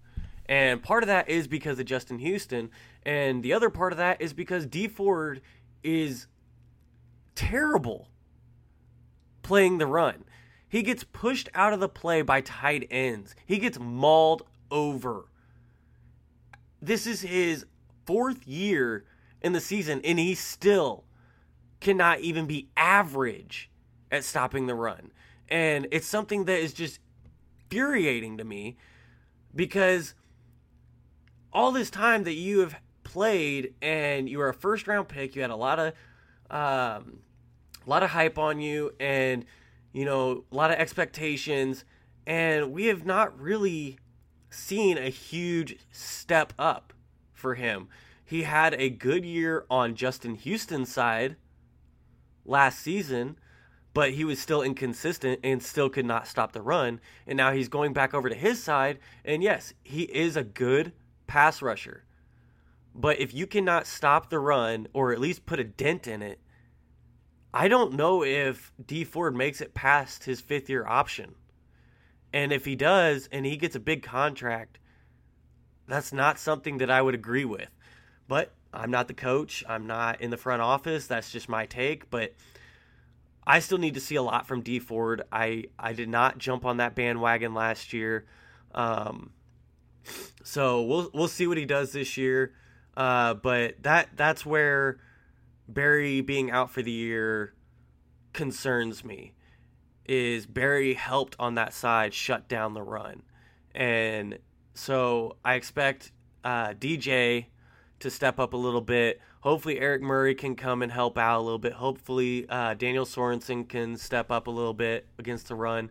And 0.46 0.82
part 0.82 1.02
of 1.02 1.06
that 1.06 1.28
is 1.28 1.46
because 1.46 1.78
of 1.78 1.86
Justin 1.86 2.18
Houston. 2.18 2.70
And 3.04 3.42
the 3.42 3.52
other 3.52 3.70
part 3.70 3.92
of 3.92 3.98
that 3.98 4.20
is 4.20 4.32
because 4.32 4.66
Dee 4.66 4.88
Ford 4.88 5.40
is 5.82 6.26
terrible 7.34 8.08
playing 9.42 9.78
the 9.78 9.86
run. 9.86 10.24
He 10.68 10.82
gets 10.82 11.04
pushed 11.04 11.48
out 11.54 11.72
of 11.72 11.80
the 11.80 11.88
play 11.88 12.22
by 12.22 12.40
tight 12.40 12.86
ends. 12.90 13.34
He 13.46 13.58
gets 13.58 13.78
mauled 13.78 14.42
over. 14.70 15.26
This 16.82 17.06
is 17.06 17.20
his 17.22 17.64
fourth 18.04 18.46
year 18.46 19.04
in 19.40 19.52
the 19.52 19.60
season, 19.60 20.00
and 20.04 20.18
he 20.18 20.34
still 20.34 21.04
cannot 21.80 22.20
even 22.20 22.46
be 22.46 22.68
average 22.76 23.70
at 24.10 24.24
stopping 24.24 24.66
the 24.66 24.74
run. 24.74 25.12
And 25.48 25.86
it's 25.90 26.06
something 26.06 26.44
that 26.44 26.58
is 26.58 26.72
just 26.72 27.00
infuriating 27.70 28.38
to 28.38 28.44
me 28.44 28.76
because 29.54 30.14
all 31.52 31.72
this 31.72 31.90
time 31.90 32.24
that 32.24 32.34
you 32.34 32.60
have 32.60 32.76
played 33.02 33.74
and 33.82 34.28
you 34.28 34.38
were 34.38 34.48
a 34.48 34.54
first 34.54 34.86
round 34.86 35.08
pick, 35.08 35.34
you 35.36 35.42
had 35.42 35.50
a 35.50 35.56
lot 35.56 35.78
of 35.78 35.92
um, 36.50 37.20
a 37.84 37.90
lot 37.90 38.02
of 38.02 38.10
hype 38.10 38.38
on 38.38 38.60
you 38.60 38.92
and 39.00 39.44
you 39.94 40.04
know, 40.04 40.44
a 40.50 40.54
lot 40.54 40.72
of 40.72 40.76
expectations, 40.76 41.84
and 42.26 42.72
we 42.72 42.86
have 42.86 43.06
not 43.06 43.38
really 43.40 43.96
seen 44.50 44.98
a 44.98 45.08
huge 45.08 45.76
step 45.92 46.52
up 46.58 46.92
for 47.32 47.54
him. 47.54 47.88
He 48.24 48.42
had 48.42 48.74
a 48.74 48.90
good 48.90 49.24
year 49.24 49.64
on 49.70 49.94
Justin 49.94 50.34
Houston's 50.34 50.92
side 50.92 51.36
last 52.44 52.80
season, 52.80 53.38
but 53.94 54.10
he 54.10 54.24
was 54.24 54.40
still 54.40 54.62
inconsistent 54.62 55.40
and 55.44 55.62
still 55.62 55.88
could 55.88 56.04
not 56.04 56.26
stop 56.26 56.52
the 56.52 56.60
run. 56.60 57.00
And 57.26 57.36
now 57.36 57.52
he's 57.52 57.68
going 57.68 57.92
back 57.92 58.12
over 58.12 58.28
to 58.28 58.34
his 58.34 58.62
side, 58.62 58.98
and 59.24 59.42
yes, 59.42 59.72
he 59.82 60.02
is 60.02 60.36
a 60.36 60.44
good 60.44 60.92
pass 61.26 61.62
rusher. 61.62 62.04
But 62.94 63.18
if 63.18 63.32
you 63.32 63.46
cannot 63.46 63.86
stop 63.86 64.28
the 64.28 64.38
run 64.38 64.88
or 64.92 65.12
at 65.12 65.20
least 65.20 65.46
put 65.46 65.60
a 65.60 65.64
dent 65.64 66.06
in 66.06 66.22
it, 66.22 66.40
I 67.52 67.68
don't 67.68 67.94
know 67.94 68.24
if 68.24 68.72
Dee 68.84 69.04
Ford 69.04 69.36
makes 69.36 69.60
it 69.60 69.74
past 69.74 70.24
his 70.24 70.40
fifth 70.40 70.68
year 70.68 70.84
option. 70.86 71.36
And 72.32 72.52
if 72.52 72.64
he 72.64 72.74
does 72.74 73.28
and 73.30 73.46
he 73.46 73.56
gets 73.56 73.76
a 73.76 73.80
big 73.80 74.02
contract, 74.02 74.80
that's 75.86 76.12
not 76.12 76.38
something 76.38 76.78
that 76.78 76.90
I 76.90 77.00
would 77.00 77.14
agree 77.14 77.44
with. 77.44 77.68
But 78.26 78.52
I'm 78.72 78.90
not 78.90 79.06
the 79.06 79.14
coach. 79.14 79.62
I'm 79.68 79.86
not 79.86 80.20
in 80.20 80.30
the 80.30 80.36
front 80.36 80.62
office. 80.62 81.06
That's 81.06 81.30
just 81.30 81.48
my 81.48 81.66
take. 81.66 82.10
But 82.10 82.34
I 83.46 83.58
still 83.60 83.78
need 83.78 83.94
to 83.94 84.00
see 84.00 84.16
a 84.16 84.22
lot 84.22 84.46
from 84.46 84.62
Dee 84.62 84.78
Ford. 84.78 85.22
I, 85.30 85.64
I 85.78 85.92
did 85.92 86.08
not 86.08 86.38
jump 86.38 86.64
on 86.64 86.78
that 86.78 86.94
bandwagon 86.94 87.54
last 87.54 87.92
year. 87.92 88.26
Um, 88.74 89.30
so 90.42 90.82
we'll 90.82 91.10
we'll 91.14 91.28
see 91.28 91.46
what 91.46 91.56
he 91.56 91.64
does 91.64 91.92
this 91.92 92.16
year. 92.16 92.52
Uh, 92.96 93.34
but 93.34 93.82
that 93.82 94.10
that's 94.16 94.44
where 94.44 94.98
Berry 95.68 96.20
being 96.20 96.50
out 96.50 96.70
for 96.70 96.82
the 96.82 96.92
year 96.92 97.54
concerns 98.32 99.04
me. 99.04 99.34
Is 100.06 100.46
Berry 100.46 100.94
helped 100.94 101.34
on 101.38 101.54
that 101.54 101.72
side 101.72 102.12
shut 102.12 102.46
down 102.46 102.74
the 102.74 102.82
run, 102.82 103.22
and 103.74 104.38
so 104.74 105.36
I 105.44 105.54
expect 105.54 106.12
uh, 106.44 106.74
DJ 106.74 107.46
to 108.00 108.10
step 108.10 108.38
up 108.38 108.52
a 108.52 108.56
little 108.58 108.82
bit. 108.82 109.20
Hopefully, 109.44 109.78
Eric 109.78 110.00
Murray 110.00 110.34
can 110.34 110.56
come 110.56 110.80
and 110.80 110.90
help 110.90 111.18
out 111.18 111.38
a 111.38 111.42
little 111.42 111.58
bit. 111.58 111.74
Hopefully, 111.74 112.46
uh, 112.48 112.72
Daniel 112.72 113.04
Sorensen 113.04 113.68
can 113.68 113.98
step 113.98 114.30
up 114.30 114.46
a 114.46 114.50
little 114.50 114.72
bit 114.72 115.06
against 115.18 115.48
the 115.48 115.54
run. 115.54 115.90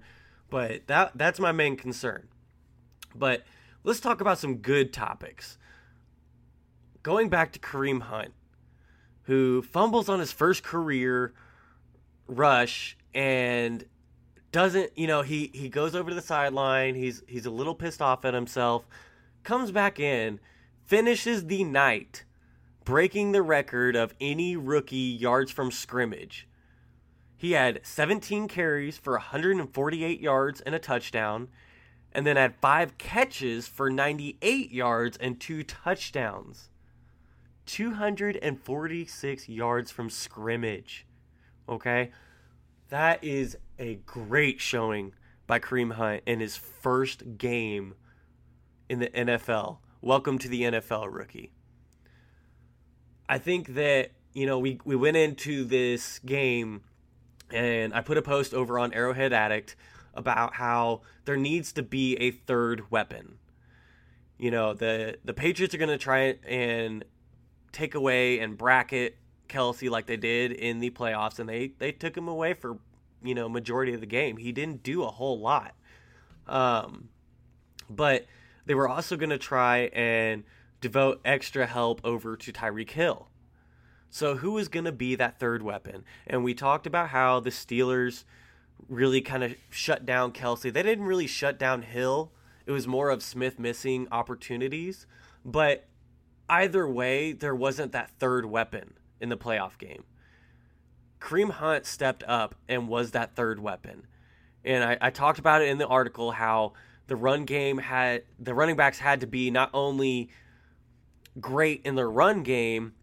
But 0.50 0.88
that 0.88 1.12
that's 1.14 1.40
my 1.40 1.52
main 1.52 1.78
concern. 1.78 2.30
But 3.14 3.44
let's 3.84 4.00
talk 4.00 4.22
about 4.22 4.40
some 4.40 4.56
good 4.56 4.92
topics. 4.92 5.60
Going 7.04 7.30
back 7.30 7.52
to 7.52 7.60
Kareem 7.60 8.02
Hunt, 8.02 8.34
who 9.26 9.62
fumbles 9.62 10.10
on 10.10 10.20
his 10.20 10.32
first 10.32 10.64
career 10.64 11.36
rush 12.26 12.98
and 13.14 13.86
doesn't 14.52 14.98
you 14.98 15.06
know 15.06 15.22
he 15.22 15.52
he 15.54 15.70
goes 15.70 15.94
over 15.94 16.10
to 16.10 16.16
the 16.16 16.22
sideline 16.22 16.96
he's 16.96 17.22
he's 17.28 17.46
a 17.46 17.52
little 17.52 17.76
pissed 17.76 18.02
off 18.02 18.24
at 18.24 18.34
himself 18.34 18.88
comes 19.44 19.72
back 19.72 20.00
in 20.00 20.40
finishes 20.86 21.48
the 21.48 21.66
night 21.66 22.24
breaking 22.86 23.32
the 23.32 23.42
record 23.42 23.96
of 23.96 24.14
any 24.20 24.56
rookie 24.56 24.96
yards 24.98 25.52
from 25.52 25.72
scrimmage 25.72 26.48
he 27.44 27.52
had 27.52 27.82
17 27.84 28.48
carries 28.48 28.98
for 28.98 29.14
148 29.14 30.22
yards 30.22 30.62
and 30.62 30.74
a 30.74 30.80
touchdown 30.80 31.50
and 32.14 32.26
then 32.26 32.38
had 32.38 32.56
5 32.56 32.98
catches 32.98 33.68
for 33.68 33.90
98 33.90 34.72
yards 34.72 35.18
and 35.18 35.42
2 35.42 35.64
touchdowns 35.64 36.70
246 37.66 39.50
yards 39.50 39.92
from 39.92 40.10
scrimmage. 40.10 41.06
Okay? 41.68 42.12
That 42.88 43.22
is 43.22 43.58
a 43.78 43.96
great 44.06 44.62
showing 44.62 45.14
by 45.46 45.60
Kareem 45.60 45.96
Hunt 45.96 46.24
in 46.26 46.40
his 46.40 46.56
first 46.56 47.38
game 47.38 47.96
in 48.88 49.00
the 49.00 49.08
NFL. 49.08 49.80
Welcome 50.02 50.38
to 50.40 50.48
the 50.48 50.62
NFL, 50.62 51.08
rookie. 51.12 51.52
I 53.34 53.40
think 53.40 53.70
that, 53.74 54.12
you 54.34 54.46
know, 54.46 54.60
we, 54.60 54.80
we 54.86 54.96
went 54.96 55.18
into 55.18 55.66
this 55.66 56.20
game 56.20 56.84
and 57.52 57.92
I 57.92 58.02
put 58.02 58.20
a 58.20 58.22
post 58.22 58.54
over 58.54 58.78
on 58.78 58.94
Arrowhead 58.94 59.34
Addict 59.34 59.76
about 60.14 60.54
how 60.54 61.02
there 61.26 61.36
needs 61.36 61.74
to 61.74 61.82
be 61.82 62.16
a 62.18 62.30
third 62.30 62.92
weapon. 62.92 63.40
You 64.38 64.52
know, 64.52 64.76
the 64.76 65.18
the 65.26 65.34
Patriots 65.34 65.74
are 65.74 65.80
going 65.80 65.90
to 65.90 65.98
try 65.98 66.38
and 66.48 67.04
take 67.72 67.96
away 67.96 68.38
and 68.38 68.56
bracket 68.56 69.18
Kelce 69.50 69.90
like 69.90 70.06
they 70.06 70.18
did 70.18 70.52
in 70.52 70.80
the 70.80 70.92
playoffs, 70.92 71.40
and 71.40 71.50
they 71.50 71.74
they 71.80 71.92
took 71.92 72.16
him 72.16 72.28
away 72.28 72.54
for 72.54 72.78
you 73.24 73.34
know 73.34 73.50
majority 73.50 73.96
of 73.96 74.00
the 74.00 74.06
game. 74.06 74.38
He 74.38 74.52
didn't 74.52 74.84
do 74.84 75.02
a 75.02 75.10
whole 75.10 75.40
lot, 75.40 75.74
um, 76.46 77.10
but 77.90 78.28
they 78.68 78.76
were 78.76 78.88
also 78.88 79.18
going 79.18 79.32
to 79.32 79.40
try 79.40 79.90
and 79.92 80.44
devote 80.84 81.22
extra 81.24 81.66
help 81.66 82.02
over 82.04 82.36
to 82.36 82.52
Tyreek 82.52 82.92
Hill. 82.92 83.30
So 84.10 84.36
who 84.36 84.58
is 84.58 84.68
going 84.68 84.84
to 84.84 84.92
be 84.92 85.16
that 85.16 85.40
third 85.40 85.64
weapon? 85.64 86.04
And 86.28 86.44
we 86.44 86.54
talked 86.54 86.86
about 86.86 87.10
how 87.10 87.40
the 87.40 87.50
Steelers 87.50 88.26
really 88.90 89.22
kind 89.22 89.44
of 89.44 89.56
shut 89.70 90.06
down 90.06 90.34
Kelce. 90.34 90.72
They 90.72 90.84
didn't 90.84 91.06
really 91.06 91.26
shut 91.26 91.58
down 91.58 91.84
Hill. 91.84 92.32
It 92.66 92.72
was 92.72 92.86
more 92.86 93.10
of 93.10 93.24
Smith 93.24 93.58
missing 93.58 94.08
opportunities, 94.12 95.08
but 95.44 95.88
either 96.50 96.88
way, 96.88 97.32
there 97.32 97.56
wasn't 97.56 97.94
that 97.94 98.12
third 98.20 98.46
weapon 98.46 98.94
in 99.22 99.30
the 99.30 99.38
playoff 99.38 99.78
game. 99.78 100.04
Kareem 101.20 101.52
Hunt 101.52 101.86
stepped 101.86 102.24
up 102.28 102.56
and 102.68 102.90
was 102.90 103.12
that 103.12 103.36
third 103.36 103.60
weapon. 103.60 104.06
And 104.66 104.84
I, 104.84 104.98
I, 105.00 105.10
talked 105.10 105.40
about 105.40 105.62
it 105.62 105.70
in 105.70 105.78
the 105.78 105.88
article 105.88 106.32
how 106.32 106.74
the 107.08 107.16
run 107.16 107.46
game 107.46 107.78
had 107.78 108.24
the 108.40 108.54
running 108.54 108.76
backs 108.76 109.00
had 109.00 109.22
to 109.22 109.28
be 109.28 109.52
not 109.52 109.70
only 109.74 110.30
great 111.40 111.82
in 111.86 111.96
the 111.96 112.06
run 112.06 112.44
game, 112.44 112.94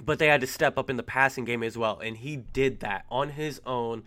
but 0.00 0.18
they 0.18 0.26
had 0.26 0.40
to 0.40 0.46
step 0.46 0.78
up 0.78 0.90
in 0.90 0.96
the 0.96 1.02
passing 1.02 1.44
game 1.44 1.62
as 1.62 1.76
well. 1.76 1.98
And 1.98 2.16
he 2.16 2.36
did 2.36 2.80
that 2.80 3.04
on 3.10 3.30
his 3.30 3.60
own. 3.66 4.04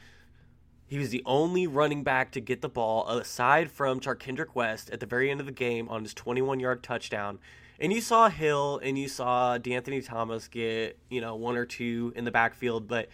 He 0.88 0.98
was 0.98 1.10
the 1.10 1.24
only 1.26 1.68
running 1.68 2.04
back 2.04 2.32
to 2.34 2.42
get 2.42 2.62
the 2.62 2.70
ball 2.70 3.08
aside 3.08 3.72
from 3.72 4.00
Charcandrick 4.00 4.56
West 4.56 4.90
at 4.90 5.00
the 5.00 5.06
very 5.06 5.32
end 5.32 5.40
of 5.40 5.46
the 5.46 5.52
game 5.52 5.88
on 5.90 6.04
his 6.04 6.14
21 6.14 6.60
yard 6.60 6.84
touchdown. 6.84 7.40
And 7.80 7.92
you 7.92 8.02
saw 8.02 8.30
Hill 8.30 8.80
and 8.84 8.98
you 8.98 9.08
saw 9.08 9.58
De'Anthony 9.58 10.06
Thomas 10.06 10.48
get, 10.48 11.00
you 11.10 11.22
know, 11.22 11.36
one 11.36 11.56
or 11.56 11.66
two 11.66 12.14
in 12.16 12.26
the 12.26 12.32
backfield, 12.32 12.88
but 12.88 13.10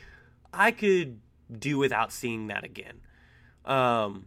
I 0.54 0.72
could 0.72 1.20
do 1.58 1.78
without 1.78 2.12
seeing 2.12 2.48
that 2.48 2.64
again. 2.64 3.00
Um, 3.64 4.26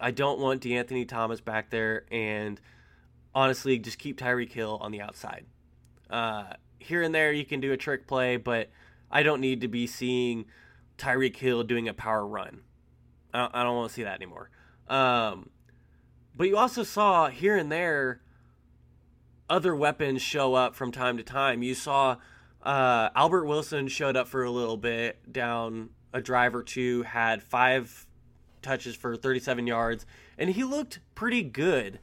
I 0.00 0.10
don't 0.10 0.38
want 0.38 0.62
De'Anthony 0.62 1.06
Thomas 1.06 1.40
back 1.40 1.70
there, 1.70 2.04
and 2.10 2.60
honestly, 3.34 3.78
just 3.78 3.98
keep 3.98 4.18
Tyreek 4.18 4.52
Hill 4.52 4.78
on 4.80 4.92
the 4.92 5.00
outside. 5.00 5.46
Uh, 6.10 6.54
here 6.78 7.02
and 7.02 7.14
there, 7.14 7.32
you 7.32 7.44
can 7.44 7.60
do 7.60 7.72
a 7.72 7.76
trick 7.76 8.06
play, 8.06 8.36
but 8.36 8.70
I 9.10 9.22
don't 9.22 9.40
need 9.40 9.60
to 9.60 9.68
be 9.68 9.86
seeing 9.86 10.46
Tyreek 10.98 11.36
Hill 11.36 11.62
doing 11.62 11.88
a 11.88 11.94
power 11.94 12.26
run. 12.26 12.60
I 13.32 13.40
don't, 13.40 13.52
don't 13.52 13.76
want 13.76 13.90
to 13.90 13.94
see 13.94 14.02
that 14.02 14.16
anymore. 14.16 14.50
Um, 14.88 15.50
but 16.36 16.48
you 16.48 16.56
also 16.56 16.82
saw 16.82 17.28
here 17.28 17.56
and 17.56 17.70
there 17.70 18.20
other 19.48 19.74
weapons 19.76 20.22
show 20.22 20.54
up 20.54 20.74
from 20.74 20.92
time 20.92 21.16
to 21.18 21.22
time. 21.22 21.62
You 21.62 21.74
saw 21.74 22.16
uh, 22.62 23.10
Albert 23.14 23.44
Wilson 23.44 23.88
showed 23.88 24.16
up 24.16 24.28
for 24.28 24.44
a 24.44 24.50
little 24.50 24.76
bit 24.76 25.32
down 25.32 25.90
a 26.12 26.20
drive 26.20 26.54
or 26.54 26.62
two, 26.62 27.02
had 27.02 27.42
five 27.42 28.06
touches 28.62 28.94
for 28.94 29.16
37 29.16 29.66
yards, 29.66 30.06
and 30.38 30.50
he 30.50 30.64
looked 30.64 31.00
pretty 31.14 31.42
good 31.42 31.98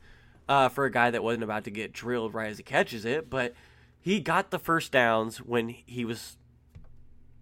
uh, 0.50 0.68
for 0.68 0.86
a 0.86 0.92
guy 0.92 1.12
that 1.12 1.24
wasn't 1.24 1.44
about 1.44 1.64
to 1.64 1.72
get 1.72 1.94
drilled 1.94 2.34
right 2.34 2.50
as 2.50 2.58
he 2.58 2.64
catches 2.64 3.06
it. 3.06 3.30
But 3.30 3.54
he 4.02 4.20
got 4.20 4.50
the 4.50 4.60
first 4.60 4.92
downs 4.92 5.38
when 5.38 5.70
he 5.70 6.04
was 6.04 6.36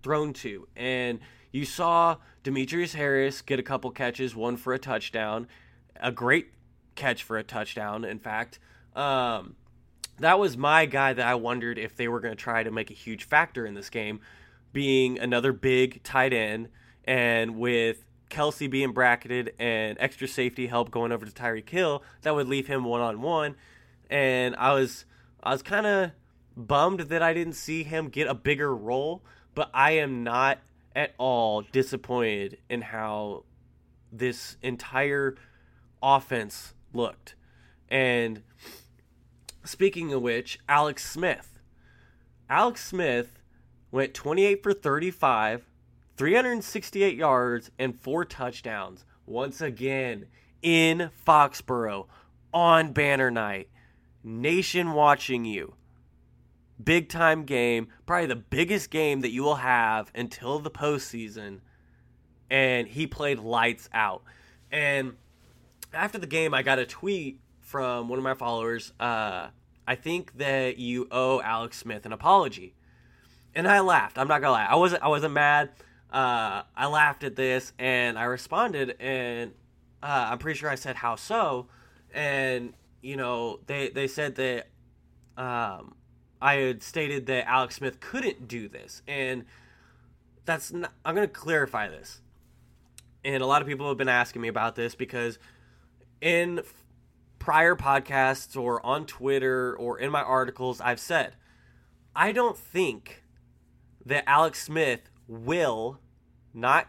thrown 0.04 0.34
to, 0.34 0.68
and 0.76 1.20
you 1.52 1.66
saw 1.66 2.18
Demetrius 2.44 2.94
Harris 2.94 3.42
get 3.42 3.60
a 3.60 3.64
couple 3.64 3.90
catches, 3.92 4.36
one 4.36 4.58
for 4.58 4.74
a 4.74 4.80
touchdown, 4.80 5.48
a 6.00 6.12
great 6.12 6.50
catch 6.96 7.24
for 7.24 7.38
a 7.38 7.44
touchdown. 7.44 8.04
In 8.04 8.20
fact, 8.20 8.60
um, 8.96 9.56
that 10.20 10.38
was 10.38 10.58
my 10.58 10.86
guy 10.86 11.14
that 11.14 11.26
I 11.26 11.36
wondered 11.36 11.78
if 11.78 11.96
they 11.96 12.08
were 12.08 12.20
going 12.20 12.36
to 12.36 12.42
try 12.42 12.64
to 12.64 12.72
make 12.72 12.92
a 12.92 12.94
huge 12.94 13.24
factor 13.24 13.66
in 13.66 13.74
this 13.74 13.90
game, 13.90 14.20
being 14.74 15.18
another 15.18 15.54
big 15.54 16.04
tight 16.04 16.34
end, 16.34 16.70
and 17.06 17.58
with 17.58 18.04
Kelce 18.30 18.70
being 18.70 18.92
bracketed 18.92 19.54
and 19.60 19.98
extra 20.00 20.28
safety 20.28 20.68
help 20.68 20.92
going 20.92 21.12
over 21.12 21.26
to 21.26 21.32
Tyreek 21.32 21.70
Hill, 21.70 22.04
that 22.22 22.36
would 22.36 22.48
leave 22.48 22.68
him 22.68 22.84
one 22.84 23.02
on 23.02 23.22
one. 23.22 23.56
And 24.10 24.56
I 24.56 24.74
was 24.74 25.06
I 25.44 25.52
was 25.52 25.62
kind 25.62 25.86
of 25.86 26.12
bummed 26.56 27.02
that 27.02 27.22
I 27.22 27.34
didn't 27.34 27.54
see 27.54 27.84
him 27.84 28.10
get 28.10 28.28
a 28.28 28.34
bigger 28.34 28.76
role, 28.76 29.24
but 29.56 29.70
I 29.74 29.92
am 29.92 30.24
not 30.24 30.60
at 30.96 31.14
all 31.18 31.62
disappointed 31.62 32.58
in 32.70 32.82
how 32.82 33.44
this 34.12 34.58
entire 34.62 35.36
offense 36.02 36.74
looked. 36.94 37.36
And 37.90 38.42
speaking 39.64 40.12
of 40.14 40.22
which, 40.22 40.60
Alex 40.68 41.10
Smith. 41.10 41.60
Alex 42.50 42.84
Smith 42.86 43.40
went 43.92 44.14
28 44.14 44.64
for 44.64 44.74
35, 44.74 45.66
368 46.18 47.16
yards, 47.16 47.72
and 47.78 48.00
four 48.02 48.26
touchdowns. 48.26 49.06
Once 49.26 49.62
again, 49.62 50.26
in 50.62 51.12
Foxborough 51.26 52.08
on 52.54 52.92
banner 52.92 53.32
night. 53.32 53.70
Nation 54.24 54.94
watching 54.94 55.46
you. 55.46 55.76
Big 56.84 57.10
time 57.10 57.44
game, 57.44 57.88
probably 58.06 58.28
the 58.28 58.36
biggest 58.36 58.90
game 58.90 59.22
that 59.22 59.32
you 59.32 59.44
will 59.44 59.56
have 59.56 60.12
until 60.14 60.60
the 60.60 60.70
postseason. 60.70 61.60
And 62.50 62.88
he 62.88 63.08
played 63.08 63.40
lights 63.40 63.90
out. 63.94 64.24
And 64.72 65.14
after 65.94 66.18
the 66.18 66.28
game, 66.28 66.54
I 66.54 66.62
got 66.62 66.80
a 66.80 66.86
tweet 66.86 67.40
from 67.62 68.10
one 68.10 68.20
of 68.20 68.24
my 68.24 68.34
followers. 68.34 68.94
Uh, 69.00 69.48
I 69.88 69.96
think 69.96 70.38
that 70.38 70.78
you 70.78 71.08
owe 71.12 71.42
Alex 71.42 71.78
Smith 71.78 72.06
an 72.06 72.14
apology, 72.14 72.76
and 73.56 73.68
I 73.68 73.80
laughed. 73.80 74.18
I'm 74.18 74.28
not 74.28 74.42
gonna 74.42 74.52
lie. 74.52 74.66
I 74.66 74.76
wasn't. 74.76 75.04
I 75.04 75.08
wasn't 75.08 75.34
mad. 75.34 75.70
Uh, 76.12 76.64
I 76.76 76.88
laughed 76.88 77.24
at 77.24 77.36
this, 77.36 77.74
and 77.78 78.18
I 78.18 78.24
responded, 78.24 78.96
and 79.00 79.52
uh, 80.02 80.30
I'm 80.32 80.38
pretty 80.38 80.58
sure 80.58 80.70
I 80.70 80.76
said 80.76 80.96
how 80.96 81.16
so, 81.16 81.68
and 82.14 82.74
you 83.02 83.18
know 83.18 83.60
they 83.68 83.90
they 83.90 84.08
said 84.08 84.36
that 84.36 84.68
um, 85.38 85.96
I 86.42 86.56
had 86.56 86.82
stated 86.84 87.26
that 87.28 87.48
Alex 87.48 87.76
Smith 87.76 88.00
couldn't 88.00 88.48
do 88.48 88.70
this, 88.70 89.02
and 89.08 89.46
that's 90.46 90.72
not, 90.72 90.94
I'm 91.04 91.16
gonna 91.16 91.28
clarify 91.28 91.90
this. 91.90 92.22
And 93.26 93.44
a 93.44 93.46
lot 93.46 93.62
of 93.62 93.68
people 93.68 93.88
have 93.90 93.98
been 93.98 94.08
asking 94.08 94.42
me 94.42 94.48
about 94.48 94.76
this 94.76 94.96
because 94.96 95.38
in 96.22 96.62
prior 97.40 97.76
podcasts 97.76 98.56
or 98.56 98.84
on 98.86 99.06
Twitter 99.06 99.76
or 99.78 100.00
in 100.00 100.10
my 100.12 100.22
articles, 100.22 100.80
I've 100.80 101.00
said 101.00 101.36
I 102.16 102.32
don't 102.32 102.58
think 102.58 103.24
that 104.06 104.24
Alex 104.28 104.64
Smith 104.64 105.10
will 105.28 106.00
not, 106.58 106.88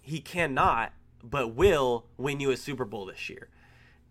he 0.00 0.20
cannot, 0.20 0.92
but 1.22 1.54
will 1.54 2.06
win 2.16 2.40
you 2.40 2.50
a 2.50 2.56
Super 2.56 2.84
Bowl 2.84 3.06
this 3.06 3.28
year. 3.28 3.48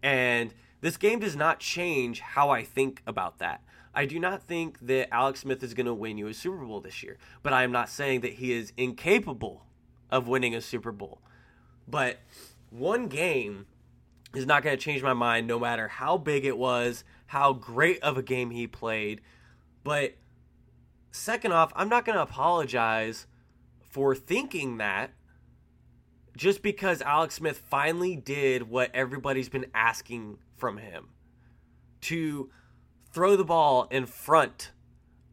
And 0.01 0.53
this 0.81 0.97
game 0.97 1.19
does 1.19 1.35
not 1.35 1.59
change 1.59 2.21
how 2.21 2.49
I 2.49 2.63
think 2.63 3.01
about 3.05 3.39
that. 3.39 3.63
I 3.93 4.05
do 4.05 4.19
not 4.19 4.43
think 4.43 4.79
that 4.87 5.13
Alex 5.13 5.41
Smith 5.41 5.61
is 5.63 5.73
going 5.73 5.85
to 5.85 5.93
win 5.93 6.17
you 6.17 6.27
a 6.27 6.33
Super 6.33 6.65
Bowl 6.65 6.79
this 6.79 7.03
year, 7.03 7.17
but 7.43 7.51
I 7.51 7.63
am 7.63 7.71
not 7.71 7.89
saying 7.89 8.21
that 8.21 8.33
he 8.33 8.53
is 8.53 8.71
incapable 8.77 9.65
of 10.09 10.27
winning 10.27 10.55
a 10.55 10.61
Super 10.61 10.91
Bowl. 10.91 11.21
But 11.87 12.19
one 12.69 13.07
game 13.07 13.65
is 14.33 14.45
not 14.45 14.63
going 14.63 14.77
to 14.77 14.81
change 14.81 15.03
my 15.03 15.13
mind 15.13 15.45
no 15.45 15.59
matter 15.59 15.89
how 15.89 16.17
big 16.17 16.45
it 16.45 16.57
was, 16.57 17.03
how 17.27 17.51
great 17.53 18.01
of 18.01 18.17
a 18.17 18.23
game 18.23 18.51
he 18.51 18.65
played. 18.65 19.19
But 19.83 20.15
second 21.11 21.51
off, 21.51 21.73
I'm 21.75 21.89
not 21.89 22.05
going 22.05 22.15
to 22.15 22.21
apologize 22.21 23.27
for 23.91 24.15
thinking 24.15 24.77
that 24.77 25.11
just 26.35 26.61
because 26.63 27.01
Alex 27.01 27.35
Smith 27.35 27.61
finally 27.69 28.15
did 28.15 28.69
what 28.69 28.89
everybody's 28.93 29.49
been 29.49 29.65
asking 29.73 30.37
from 30.55 30.77
him 30.77 31.09
to 32.01 32.49
throw 33.11 33.35
the 33.35 33.43
ball 33.43 33.87
in 33.91 34.05
front 34.05 34.71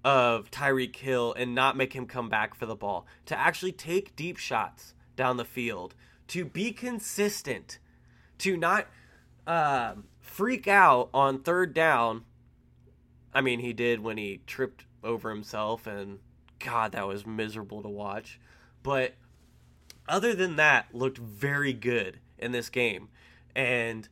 of 0.04 0.50
Tyreek 0.50 0.96
Hill 0.96 1.34
and 1.36 1.54
not 1.54 1.76
make 1.76 1.92
him 1.92 2.06
come 2.06 2.28
back 2.28 2.54
for 2.54 2.66
the 2.66 2.74
ball, 2.74 3.06
to 3.26 3.38
actually 3.38 3.72
take 3.72 4.16
deep 4.16 4.36
shots 4.36 4.94
down 5.16 5.36
the 5.36 5.44
field, 5.44 5.94
to 6.28 6.44
be 6.44 6.72
consistent 6.72 7.78
to 8.38 8.56
not 8.56 8.86
uh, 9.46 9.94
freak 10.20 10.66
out 10.66 11.10
on 11.14 11.40
third 11.40 11.74
down. 11.74 12.24
I 13.32 13.40
mean, 13.40 13.60
he 13.60 13.72
did 13.72 14.00
when 14.00 14.18
he 14.18 14.40
tripped 14.46 14.84
over 15.04 15.30
himself, 15.30 15.86
and 15.86 16.18
God, 16.58 16.92
that 16.92 17.06
was 17.06 17.26
miserable 17.26 17.82
to 17.82 17.88
watch. 17.88 18.40
But 18.82 19.14
other 20.08 20.34
than 20.34 20.56
that, 20.56 20.94
looked 20.94 21.18
very 21.18 21.72
good 21.72 22.20
in 22.38 22.52
this 22.52 22.68
game. 22.70 23.08
And 23.54 24.08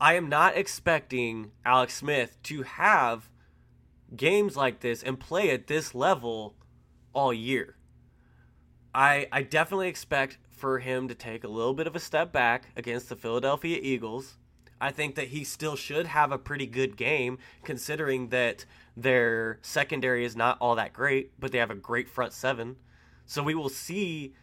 I 0.00 0.14
am 0.14 0.28
not 0.28 0.56
expecting 0.56 1.52
Alex 1.64 1.94
Smith 1.94 2.36
to 2.44 2.62
have 2.62 3.30
games 4.14 4.56
like 4.56 4.80
this 4.80 5.02
and 5.02 5.18
play 5.18 5.50
at 5.50 5.66
this 5.66 5.94
level 5.94 6.54
all 7.12 7.32
year. 7.32 7.76
I 8.94 9.28
I 9.32 9.42
definitely 9.42 9.88
expect 9.88 10.38
for 10.50 10.78
him 10.78 11.08
to 11.08 11.14
take 11.14 11.44
a 11.44 11.48
little 11.48 11.74
bit 11.74 11.86
of 11.86 11.96
a 11.96 12.00
step 12.00 12.32
back 12.32 12.68
against 12.76 13.08
the 13.08 13.16
Philadelphia 13.16 13.78
Eagles. 13.80 14.36
I 14.84 14.90
think 14.90 15.14
that 15.14 15.28
he 15.28 15.44
still 15.44 15.76
should 15.76 16.08
have 16.08 16.30
a 16.30 16.36
pretty 16.36 16.66
good 16.66 16.98
game 16.98 17.38
considering 17.62 18.28
that 18.28 18.66
their 18.94 19.58
secondary 19.62 20.26
is 20.26 20.36
not 20.36 20.58
all 20.60 20.74
that 20.74 20.92
great, 20.92 21.32
but 21.40 21.52
they 21.52 21.58
have 21.58 21.70
a 21.70 21.74
great 21.74 22.06
front 22.06 22.34
seven. 22.34 22.76
So 23.24 23.42
we 23.42 23.54
will 23.54 23.70
see 23.70 24.34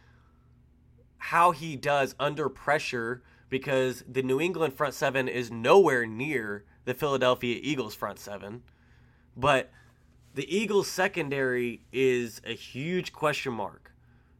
how 1.18 1.52
he 1.52 1.76
does 1.76 2.16
under 2.18 2.48
pressure 2.48 3.22
because 3.50 4.02
the 4.08 4.24
New 4.24 4.40
England 4.40 4.74
front 4.74 4.94
seven 4.94 5.28
is 5.28 5.52
nowhere 5.52 6.06
near 6.06 6.64
the 6.86 6.94
Philadelphia 6.94 7.60
Eagles 7.62 7.94
front 7.94 8.18
seven. 8.18 8.64
But 9.36 9.70
the 10.34 10.52
Eagles 10.52 10.88
secondary 10.88 11.82
is 11.92 12.40
a 12.44 12.56
huge 12.56 13.12
question 13.12 13.52
mark. 13.52 13.92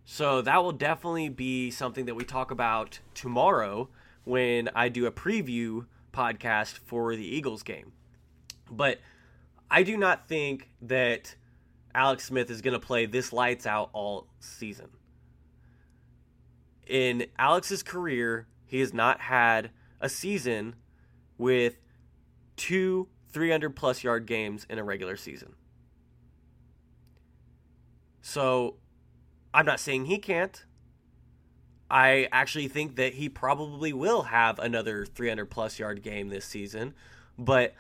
So 0.04 0.42
that 0.42 0.64
will 0.64 0.72
definitely 0.72 1.28
be 1.28 1.70
something 1.70 2.06
that 2.06 2.16
we 2.16 2.24
talk 2.24 2.50
about 2.50 2.98
tomorrow 3.14 3.88
when 4.24 4.68
I 4.74 4.88
do 4.88 5.06
a 5.06 5.12
preview 5.12 5.86
podcast 6.12 6.78
for 6.84 7.16
the 7.16 7.24
Eagles 7.24 7.62
game. 7.62 7.92
But 8.70 9.00
I 9.70 9.82
do 9.82 9.96
not 9.96 10.28
think 10.28 10.68
that 10.82 11.34
Alex 11.94 12.26
Smith 12.26 12.50
is 12.50 12.60
going 12.60 12.74
to 12.74 12.84
play 12.84 13.06
this 13.06 13.32
lights 13.32 13.66
out 13.66 13.90
all 13.92 14.26
season. 14.40 14.88
In 16.86 17.26
Alex's 17.38 17.82
career, 17.82 18.46
he 18.66 18.80
has 18.80 18.92
not 18.92 19.20
had 19.20 19.70
a 20.00 20.08
season 20.08 20.74
with 21.38 21.76
two 22.56 23.08
300 23.32 23.74
plus 23.74 24.04
yard 24.04 24.26
games 24.26 24.66
in 24.68 24.78
a 24.78 24.84
regular 24.84 25.16
season. 25.16 25.54
So 28.20 28.76
I'm 29.52 29.66
not 29.66 29.80
saying 29.80 30.06
he 30.06 30.18
can't. 30.18 30.64
I 31.92 32.26
actually 32.32 32.68
think 32.68 32.96
that 32.96 33.12
he 33.12 33.28
probably 33.28 33.92
will 33.92 34.22
have 34.22 34.58
another 34.58 35.04
300 35.04 35.44
plus 35.50 35.78
yard 35.78 36.02
game 36.02 36.30
this 36.30 36.46
season. 36.46 36.94
But 37.38 37.74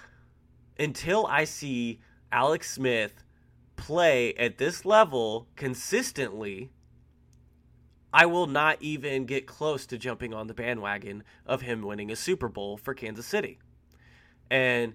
until 0.78 1.26
I 1.26 1.44
see 1.44 1.98
Alex 2.30 2.70
Smith 2.70 3.24
play 3.76 4.34
at 4.34 4.58
this 4.58 4.84
level 4.84 5.48
consistently, 5.56 6.68
I 8.12 8.26
will 8.26 8.46
not 8.46 8.76
even 8.82 9.24
get 9.24 9.46
close 9.46 9.86
to 9.86 9.96
jumping 9.96 10.34
on 10.34 10.46
the 10.46 10.52
bandwagon 10.52 11.24
of 11.46 11.62
him 11.62 11.80
winning 11.80 12.10
a 12.10 12.16
Super 12.16 12.48
Bowl 12.48 12.76
for 12.76 12.92
Kansas 12.92 13.24
City. 13.24 13.60
And 14.50 14.92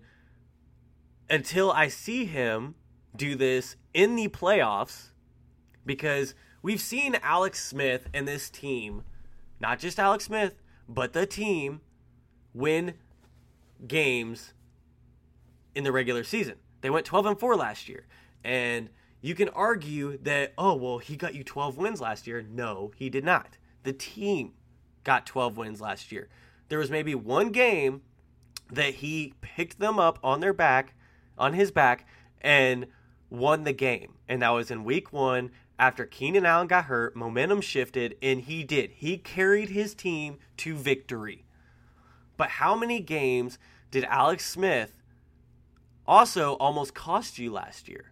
until 1.27 1.71
I 1.71 1.87
see 1.87 2.25
him 2.25 2.75
do 3.15 3.33
this 3.33 3.77
in 3.95 4.15
the 4.15 4.27
playoffs, 4.27 5.07
because 5.87 6.35
we've 6.67 6.81
seen 6.81 7.15
Alex 7.23 7.63
Smith 7.63 8.09
and 8.13 8.27
this 8.27 8.49
team, 8.49 9.03
not 9.57 9.79
just 9.79 9.97
Alex 9.97 10.25
Smith, 10.25 10.61
but 10.89 11.13
the 11.13 11.25
team, 11.25 11.79
win 12.53 12.93
games 13.87 14.53
in 15.73 15.85
the 15.85 15.93
regular 15.93 16.25
season. 16.25 16.55
They 16.81 16.89
went 16.89 17.05
12 17.05 17.25
and 17.25 17.39
4 17.39 17.55
last 17.55 17.87
year. 17.87 18.05
And 18.43 18.89
you 19.21 19.33
can 19.33 19.47
argue 19.47 20.17
that, 20.23 20.51
oh, 20.57 20.75
well, 20.75 20.97
he 20.97 21.15
got 21.15 21.33
you 21.33 21.45
12 21.45 21.77
wins 21.77 22.01
last 22.01 22.27
year. 22.27 22.41
No, 22.41 22.91
he 22.97 23.09
did 23.09 23.23
not. 23.23 23.57
The 23.83 23.93
team 23.93 24.51
got 25.05 25.25
12 25.25 25.55
wins 25.55 25.79
last 25.79 26.11
year. 26.11 26.27
There 26.67 26.79
was 26.79 26.91
maybe 26.91 27.15
one 27.15 27.53
game 27.53 28.01
that 28.73 28.95
he 28.95 29.33
picked 29.39 29.79
them 29.79 29.99
up 29.99 30.19
on 30.21 30.41
their 30.41 30.51
back, 30.51 30.95
on 31.37 31.53
his 31.53 31.71
back, 31.71 32.05
and 32.41 32.87
won 33.29 33.63
the 33.63 33.71
game. 33.71 34.15
And 34.27 34.41
that 34.41 34.49
was 34.49 34.69
in 34.69 34.83
week 34.83 35.13
one 35.13 35.51
after 35.79 36.05
Keenan 36.05 36.45
Allen 36.45 36.67
got 36.67 36.85
hurt, 36.85 37.15
momentum 37.15 37.61
shifted, 37.61 38.15
and 38.21 38.41
he 38.41 38.63
did. 38.63 38.91
He 38.91 39.17
carried 39.17 39.69
his 39.69 39.93
team 39.93 40.39
to 40.57 40.75
victory. 40.75 41.45
But 42.35 42.49
how 42.49 42.75
many 42.75 42.99
games 42.99 43.59
did 43.91 44.03
Alex 44.05 44.45
Smith 44.45 45.01
also 46.05 46.53
almost 46.53 46.93
cost 46.93 47.37
you 47.37 47.51
last 47.51 47.87
year? 47.87 48.11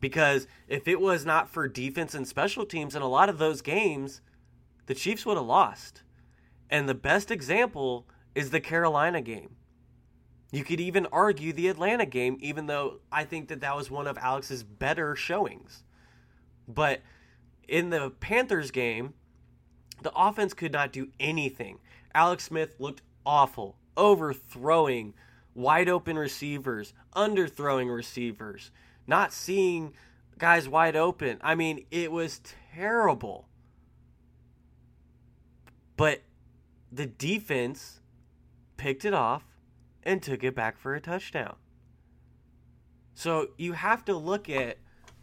Because 0.00 0.46
if 0.68 0.86
it 0.86 1.00
was 1.00 1.26
not 1.26 1.50
for 1.50 1.68
defense 1.68 2.14
and 2.14 2.26
special 2.26 2.64
teams 2.64 2.94
in 2.94 3.02
a 3.02 3.08
lot 3.08 3.28
of 3.28 3.38
those 3.38 3.62
games, 3.62 4.20
the 4.86 4.94
Chiefs 4.94 5.26
would 5.26 5.36
have 5.36 5.46
lost. 5.46 6.02
And 6.70 6.88
the 6.88 6.94
best 6.94 7.30
example 7.30 8.06
is 8.34 8.50
the 8.50 8.60
Carolina 8.60 9.20
game. 9.20 9.56
You 10.50 10.64
could 10.64 10.80
even 10.80 11.06
argue 11.12 11.52
the 11.52 11.68
Atlanta 11.68 12.06
game, 12.06 12.38
even 12.40 12.66
though 12.66 13.00
I 13.12 13.24
think 13.24 13.48
that 13.48 13.60
that 13.60 13.76
was 13.76 13.90
one 13.90 14.06
of 14.06 14.16
Alex's 14.16 14.62
better 14.62 15.14
showings. 15.14 15.82
But 16.68 17.00
in 17.66 17.90
the 17.90 18.10
Panthers 18.10 18.70
game, 18.70 19.14
the 20.02 20.12
offense 20.14 20.54
could 20.54 20.72
not 20.72 20.92
do 20.92 21.08
anything. 21.18 21.78
Alex 22.14 22.44
Smith 22.44 22.70
looked 22.78 23.02
awful, 23.26 23.76
overthrowing 23.96 25.14
wide 25.54 25.88
open 25.88 26.16
receivers, 26.18 26.92
underthrowing 27.16 27.92
receivers 27.92 28.70
not 29.08 29.32
seeing 29.32 29.94
guys 30.36 30.68
wide 30.68 30.94
open. 30.94 31.38
I 31.40 31.56
mean, 31.56 31.86
it 31.90 32.12
was 32.12 32.40
terrible. 32.72 33.48
But 35.96 36.22
the 36.92 37.06
defense 37.06 38.00
picked 38.76 39.04
it 39.04 39.14
off 39.14 39.42
and 40.04 40.22
took 40.22 40.44
it 40.44 40.54
back 40.54 40.78
for 40.78 40.94
a 40.94 41.00
touchdown. 41.00 41.56
So 43.14 43.48
you 43.56 43.72
have 43.72 44.04
to 44.04 44.14
look 44.14 44.48
at 44.48 44.78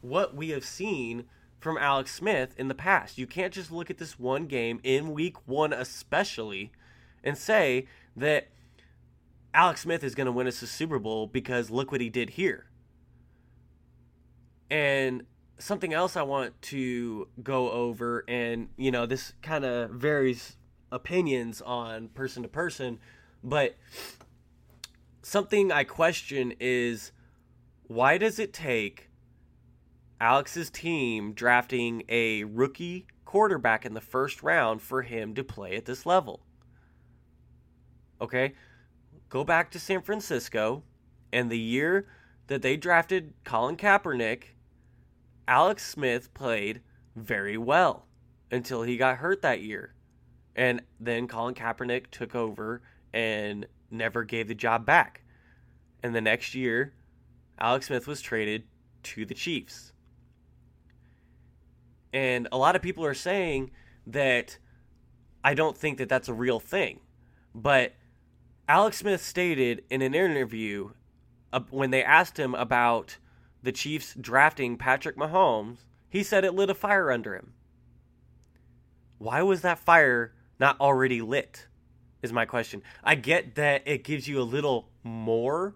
what 0.09 0.35
we 0.35 0.49
have 0.49 0.65
seen 0.65 1.25
from 1.59 1.77
Alex 1.77 2.13
Smith 2.13 2.53
in 2.57 2.67
the 2.67 2.75
past. 2.75 3.17
You 3.17 3.25
can't 3.25 3.53
just 3.53 3.71
look 3.71 3.89
at 3.89 3.97
this 3.97 4.19
one 4.19 4.45
game 4.45 4.79
in 4.83 5.13
week 5.13 5.35
one, 5.47 5.73
especially, 5.73 6.71
and 7.23 7.37
say 7.37 7.87
that 8.15 8.49
Alex 9.53 9.81
Smith 9.81 10.03
is 10.03 10.15
going 10.15 10.25
to 10.25 10.31
win 10.31 10.47
us 10.47 10.61
a 10.61 10.67
Super 10.67 10.99
Bowl 10.99 11.27
because 11.27 11.69
look 11.69 11.91
what 11.91 12.01
he 12.01 12.09
did 12.09 12.31
here. 12.31 12.67
And 14.69 15.23
something 15.57 15.93
else 15.93 16.15
I 16.15 16.23
want 16.23 16.61
to 16.63 17.27
go 17.41 17.71
over, 17.71 18.25
and 18.27 18.69
you 18.77 18.91
know, 18.91 19.05
this 19.05 19.33
kind 19.41 19.65
of 19.65 19.91
varies 19.91 20.57
opinions 20.91 21.61
on 21.61 22.09
person 22.09 22.43
to 22.43 22.49
person, 22.49 22.99
but 23.43 23.75
something 25.21 25.71
I 25.71 25.83
question 25.83 26.53
is 26.59 27.11
why 27.87 28.17
does 28.17 28.39
it 28.39 28.53
take 28.53 29.04
Alex's 30.19 30.69
team 30.69 31.33
drafting 31.33 32.03
a 32.07 32.43
rookie 32.45 33.07
quarterback 33.25 33.85
in 33.85 33.93
the 33.93 34.01
first 34.01 34.43
round 34.43 34.81
for 34.81 35.01
him 35.01 35.33
to 35.35 35.43
play 35.43 35.75
at 35.75 35.85
this 35.85 36.05
level? 36.05 36.41
Okay, 38.21 38.53
go 39.29 39.43
back 39.43 39.71
to 39.71 39.79
San 39.79 40.01
Francisco, 40.01 40.83
and 41.33 41.51
the 41.51 41.59
year 41.59 42.07
that 42.47 42.61
they 42.61 42.77
drafted 42.77 43.33
Colin 43.43 43.75
Kaepernick 43.75 44.55
Alex 45.47 45.85
Smith 45.85 46.33
played 46.33 46.81
very 47.15 47.57
well 47.57 48.07
until 48.51 48.81
he 48.81 48.97
got 48.97 49.17
hurt 49.17 49.41
that 49.43 49.61
year. 49.61 49.93
And 50.55 50.81
then 50.99 51.27
Colin 51.27 51.53
Kaepernick 51.53 52.09
took 52.09 52.33
over 52.33 52.81
and 53.13 53.67
never 53.91 54.23
gave 54.23 54.47
the 54.47 54.55
job 54.55 54.85
back. 54.85 55.23
And 56.01 56.15
the 56.15 56.21
next 56.21 56.55
year, 56.55 56.93
Alex 57.59 57.87
Smith 57.87 58.07
was 58.07 58.21
traded 58.21 58.63
to 59.03 59.25
the 59.25 59.33
Chiefs. 59.33 59.93
And 62.15 62.47
a 62.53 62.57
lot 62.57 62.77
of 62.77 62.81
people 62.81 63.03
are 63.03 63.13
saying 63.13 63.71
that 64.07 64.57
I 65.43 65.53
don't 65.53 65.77
think 65.77 65.97
that 65.97 66.07
that's 66.07 66.29
a 66.29 66.33
real 66.33 66.61
thing. 66.61 67.01
But 67.53 67.93
Alex 68.69 68.99
Smith 68.99 69.21
stated 69.21 69.83
in 69.89 70.01
an 70.01 70.15
interview 70.15 70.91
uh, 71.51 71.59
when 71.69 71.91
they 71.91 72.01
asked 72.01 72.39
him 72.39 72.55
about 72.55 73.17
the 73.63 73.73
Chiefs 73.73 74.15
drafting 74.19 74.77
Patrick 74.77 75.17
Mahomes, 75.17 75.79
he 76.07 76.23
said 76.23 76.45
it 76.45 76.53
lit 76.53 76.69
a 76.69 76.73
fire 76.73 77.11
under 77.11 77.35
him. 77.35 77.51
Why 79.17 79.41
was 79.41 79.59
that 79.61 79.77
fire 79.77 80.33
not 80.57 80.79
already 80.79 81.21
lit? 81.21 81.67
Is 82.21 82.31
my 82.31 82.45
question. 82.45 82.81
I 83.03 83.15
get 83.15 83.55
that 83.55 83.83
it 83.85 84.05
gives 84.05 84.25
you 84.25 84.39
a 84.39 84.43
little 84.43 84.87
more 85.03 85.75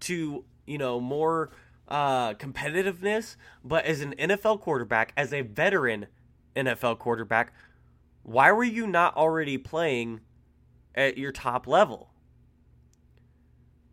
to, 0.00 0.44
you 0.66 0.78
know, 0.78 0.98
more 0.98 1.50
uh, 1.90 2.34
competitiveness, 2.34 3.36
but 3.64 3.84
as 3.84 4.00
an 4.00 4.14
NFL 4.18 4.60
quarterback, 4.60 5.12
as 5.16 5.32
a 5.32 5.42
veteran 5.42 6.06
NFL 6.54 6.98
quarterback, 6.98 7.52
why 8.22 8.52
were 8.52 8.64
you 8.64 8.86
not 8.86 9.16
already 9.16 9.58
playing 9.58 10.20
at 10.94 11.18
your 11.18 11.32
top 11.32 11.66
level? 11.66 12.10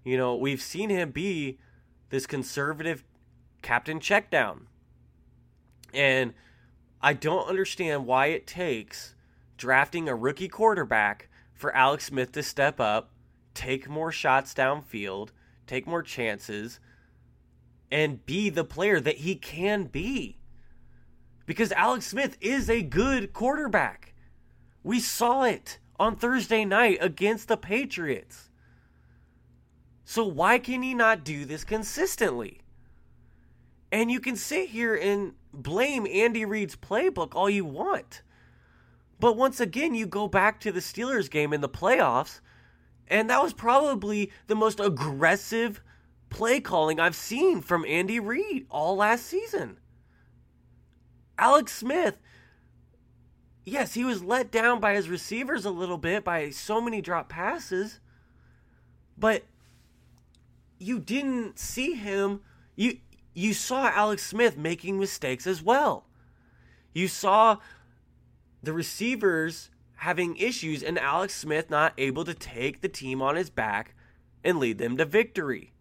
You 0.03 0.17
know, 0.17 0.35
we've 0.35 0.61
seen 0.61 0.89
him 0.89 1.11
be 1.11 1.59
this 2.09 2.25
conservative 2.25 3.03
captain 3.61 3.99
checkdown. 3.99 4.61
And 5.93 6.33
I 7.01 7.13
don't 7.13 7.47
understand 7.47 8.05
why 8.05 8.27
it 8.27 8.47
takes 8.47 9.15
drafting 9.57 10.07
a 10.07 10.15
rookie 10.15 10.47
quarterback 10.47 11.29
for 11.53 11.75
Alex 11.75 12.05
Smith 12.05 12.31
to 12.33 12.43
step 12.43 12.79
up, 12.79 13.11
take 13.53 13.89
more 13.89 14.11
shots 14.11 14.53
downfield, 14.53 15.29
take 15.65 15.87
more 15.87 16.03
chances, 16.03 16.79
and 17.91 18.25
be 18.25 18.49
the 18.49 18.63
player 18.63 18.99
that 18.99 19.17
he 19.17 19.35
can 19.35 19.85
be. 19.85 20.37
Because 21.45 21.71
Alex 21.71 22.07
Smith 22.07 22.37
is 22.41 22.69
a 22.69 22.81
good 22.81 23.33
quarterback. 23.33 24.13
We 24.83 24.99
saw 24.99 25.43
it 25.43 25.79
on 25.99 26.15
Thursday 26.15 26.65
night 26.65 26.97
against 27.01 27.47
the 27.47 27.57
Patriots. 27.57 28.49
So 30.03 30.25
why 30.25 30.59
can 30.59 30.83
he 30.83 30.93
not 30.93 31.23
do 31.23 31.45
this 31.45 31.63
consistently? 31.63 32.61
And 33.91 34.11
you 34.11 34.19
can 34.19 34.35
sit 34.35 34.69
here 34.69 34.95
and 34.95 35.33
blame 35.53 36.07
Andy 36.07 36.45
Reid's 36.45 36.75
playbook 36.75 37.33
all 37.33 37.49
you 37.49 37.65
want. 37.65 38.21
But 39.19 39.37
once 39.37 39.59
again, 39.59 39.95
you 39.95 40.05
go 40.05 40.27
back 40.27 40.59
to 40.61 40.71
the 40.71 40.79
Steelers 40.79 41.29
game 41.29 41.53
in 41.53 41.61
the 41.61 41.69
playoffs, 41.69 42.39
and 43.07 43.29
that 43.29 43.41
was 43.41 43.53
probably 43.53 44.31
the 44.47 44.55
most 44.55 44.79
aggressive 44.79 45.81
play 46.29 46.59
calling 46.59 46.99
I've 46.99 47.15
seen 47.15 47.61
from 47.61 47.85
Andy 47.85 48.19
Reid 48.19 48.65
all 48.69 48.95
last 48.95 49.25
season. 49.25 49.77
Alex 51.37 51.71
Smith, 51.71 52.17
yes, 53.63 53.93
he 53.93 54.03
was 54.03 54.23
let 54.23 54.51
down 54.51 54.79
by 54.79 54.95
his 54.95 55.09
receivers 55.09 55.65
a 55.65 55.69
little 55.69 55.97
bit 55.97 56.23
by 56.23 56.49
so 56.49 56.81
many 56.81 57.01
drop 57.01 57.29
passes, 57.29 57.99
but 59.17 59.43
you 60.79 60.99
didn't 60.99 61.59
see 61.59 61.93
him 61.93 62.41
you 62.77 62.99
you 63.33 63.53
saw 63.53 63.89
Alex 63.89 64.25
Smith 64.25 64.57
making 64.57 64.99
mistakes 64.99 65.45
as 65.45 65.61
well. 65.61 66.05
You 66.93 67.07
saw 67.07 67.57
the 68.63 68.73
receivers 68.73 69.69
having 69.97 70.37
issues 70.37 70.81
and 70.81 70.97
Alex 70.97 71.35
Smith 71.35 71.69
not 71.69 71.93
able 71.97 72.23
to 72.25 72.33
take 72.33 72.81
the 72.81 72.89
team 72.89 73.21
on 73.21 73.35
his 73.35 73.49
back 73.49 73.93
and 74.43 74.59
lead 74.59 74.77
them 74.77 74.97
to 74.97 75.05
victory. 75.05 75.73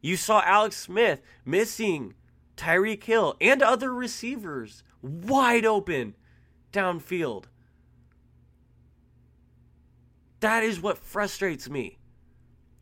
You 0.00 0.16
saw 0.16 0.42
Alex 0.42 0.76
Smith 0.76 1.20
missing 1.44 2.14
Tyreek 2.56 3.04
Hill 3.04 3.36
and 3.40 3.62
other 3.62 3.92
receivers 3.92 4.82
wide 5.02 5.64
open 5.64 6.14
downfield. 6.72 7.44
That 10.40 10.62
is 10.62 10.80
what 10.80 10.98
frustrates 10.98 11.68
me. 11.68 11.98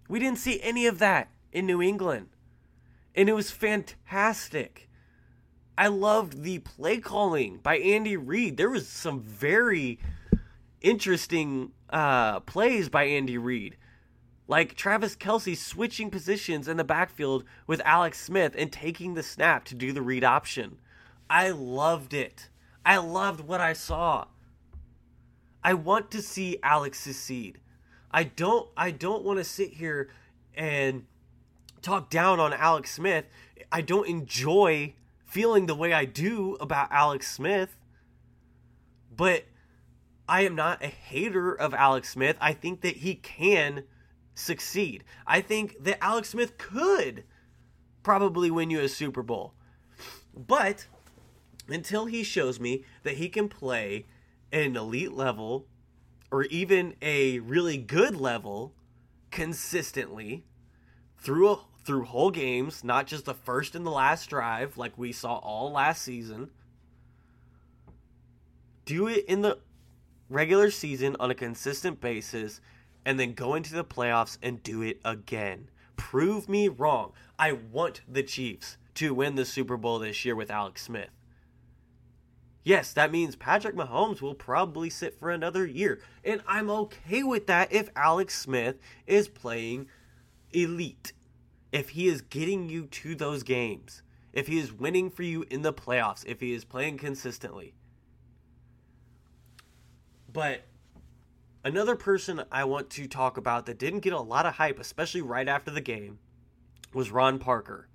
We 0.08 0.18
didn't 0.18 0.38
see 0.38 0.60
any 0.60 0.86
of 0.86 0.98
that 0.98 1.30
in 1.52 1.66
New 1.66 1.80
England. 1.80 2.28
And 3.14 3.28
it 3.28 3.32
was 3.32 3.50
fantastic. 3.50 4.88
I 5.78 5.88
loved 5.88 6.42
the 6.42 6.58
play 6.58 6.98
calling 6.98 7.58
by 7.62 7.78
Andy 7.78 8.16
Reid. 8.16 8.56
There 8.56 8.70
was 8.70 8.88
some 8.88 9.20
very 9.20 9.98
interesting 10.80 11.72
uh, 11.90 12.40
plays 12.40 12.88
by 12.88 13.04
Andy 13.04 13.38
Reid. 13.38 13.76
Like 14.48 14.76
Travis 14.76 15.16
Kelce 15.16 15.56
switching 15.56 16.10
positions 16.10 16.68
in 16.68 16.76
the 16.76 16.84
backfield 16.84 17.44
with 17.66 17.80
Alex 17.84 18.20
Smith 18.20 18.54
and 18.56 18.72
taking 18.72 19.14
the 19.14 19.22
snap 19.22 19.64
to 19.66 19.74
do 19.74 19.92
the 19.92 20.02
read 20.02 20.22
option. 20.22 20.78
I 21.28 21.50
loved 21.50 22.14
it. 22.14 22.48
I 22.84 22.98
loved 22.98 23.40
what 23.40 23.60
I 23.60 23.72
saw. 23.72 24.26
I 25.64 25.74
want 25.74 26.12
to 26.12 26.22
see 26.22 26.58
Alex 26.62 27.00
succeed. 27.00 27.58
I 28.12 28.22
don't 28.22 28.68
I 28.76 28.92
don't 28.92 29.24
want 29.24 29.38
to 29.38 29.44
sit 29.44 29.72
here 29.74 30.10
and 30.54 31.06
talk 31.82 32.08
down 32.08 32.38
on 32.38 32.52
Alex 32.52 32.92
Smith. 32.92 33.24
I 33.72 33.80
don't 33.80 34.06
enjoy 34.06 34.94
feeling 35.24 35.66
the 35.66 35.74
way 35.74 35.92
I 35.92 36.04
do 36.04 36.56
about 36.60 36.92
Alex 36.92 37.32
Smith. 37.32 37.76
But 39.14 39.44
I 40.28 40.42
am 40.42 40.54
not 40.54 40.84
a 40.84 40.88
hater 40.88 41.52
of 41.52 41.74
Alex 41.74 42.10
Smith. 42.10 42.36
I 42.40 42.52
think 42.52 42.82
that 42.82 42.98
he 42.98 43.16
can 43.16 43.84
succeed. 44.36 45.02
I 45.26 45.40
think 45.40 45.82
that 45.82 46.02
Alex 46.04 46.28
Smith 46.28 46.58
could 46.58 47.24
probably 48.04 48.50
win 48.50 48.70
you 48.70 48.80
a 48.80 48.88
Super 48.88 49.22
Bowl. 49.22 49.54
But 50.36 50.86
until 51.68 52.06
he 52.06 52.22
shows 52.22 52.60
me 52.60 52.84
that 53.02 53.16
he 53.16 53.28
can 53.28 53.48
play 53.48 54.06
at 54.52 54.62
an 54.62 54.76
elite 54.76 55.12
level 55.12 55.66
or 56.30 56.44
even 56.44 56.94
a 57.02 57.40
really 57.40 57.78
good 57.78 58.14
level 58.14 58.74
consistently 59.30 60.44
through 61.18 61.50
a, 61.50 61.58
through 61.84 62.04
whole 62.04 62.30
games, 62.30 62.84
not 62.84 63.06
just 63.06 63.24
the 63.24 63.34
first 63.34 63.74
and 63.74 63.86
the 63.86 63.90
last 63.90 64.28
drive 64.28 64.76
like 64.76 64.96
we 64.98 65.12
saw 65.12 65.36
all 65.36 65.72
last 65.72 66.02
season. 66.02 66.50
Do 68.84 69.08
it 69.08 69.24
in 69.26 69.42
the 69.42 69.58
regular 70.28 70.70
season 70.70 71.16
on 71.18 71.30
a 71.30 71.34
consistent 71.34 72.00
basis 72.00 72.60
and 73.06 73.20
then 73.20 73.32
go 73.32 73.54
into 73.54 73.72
the 73.72 73.84
playoffs 73.84 74.36
and 74.42 74.64
do 74.64 74.82
it 74.82 75.00
again. 75.04 75.70
Prove 75.96 76.48
me 76.48 76.66
wrong. 76.66 77.12
I 77.38 77.52
want 77.52 78.00
the 78.06 78.24
Chiefs 78.24 78.76
to 78.96 79.14
win 79.14 79.36
the 79.36 79.44
Super 79.44 79.76
Bowl 79.76 80.00
this 80.00 80.24
year 80.24 80.34
with 80.34 80.50
Alex 80.50 80.82
Smith. 80.82 81.10
Yes, 82.64 82.92
that 82.94 83.12
means 83.12 83.36
Patrick 83.36 83.76
Mahomes 83.76 84.20
will 84.20 84.34
probably 84.34 84.90
sit 84.90 85.20
for 85.20 85.30
another 85.30 85.64
year. 85.64 86.00
And 86.24 86.42
I'm 86.48 86.68
okay 86.68 87.22
with 87.22 87.46
that 87.46 87.72
if 87.72 87.90
Alex 87.94 88.36
Smith 88.36 88.74
is 89.06 89.28
playing 89.28 89.86
elite. 90.50 91.12
If 91.70 91.90
he 91.90 92.08
is 92.08 92.22
getting 92.22 92.68
you 92.68 92.86
to 92.86 93.14
those 93.14 93.44
games. 93.44 94.02
If 94.32 94.48
he 94.48 94.58
is 94.58 94.72
winning 94.72 95.10
for 95.10 95.22
you 95.22 95.44
in 95.48 95.62
the 95.62 95.72
playoffs. 95.72 96.26
If 96.26 96.40
he 96.40 96.52
is 96.52 96.64
playing 96.64 96.98
consistently. 96.98 97.74
But 100.32 100.62
another 101.66 101.96
person 101.96 102.44
I 102.52 102.62
want 102.62 102.90
to 102.90 103.08
talk 103.08 103.36
about 103.36 103.66
that 103.66 103.78
didn't 103.78 104.00
get 104.00 104.12
a 104.12 104.20
lot 104.20 104.46
of 104.46 104.54
hype, 104.54 104.78
especially 104.78 105.20
right 105.20 105.48
after 105.48 105.72
the 105.72 105.80
game, 105.80 106.20
was 106.94 107.10
Ron 107.10 107.40
Parker. 107.40 107.88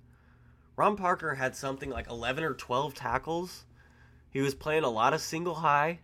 Ron 0.76 0.94
Parker 0.94 1.36
had 1.36 1.56
something 1.56 1.88
like 1.88 2.06
11 2.08 2.44
or 2.44 2.52
12 2.52 2.94
tackles 2.94 3.64
he 4.28 4.40
was 4.40 4.54
playing 4.54 4.84
a 4.84 4.90
lot 4.90 5.12
of 5.12 5.20
single 5.20 5.56
high, 5.56 6.00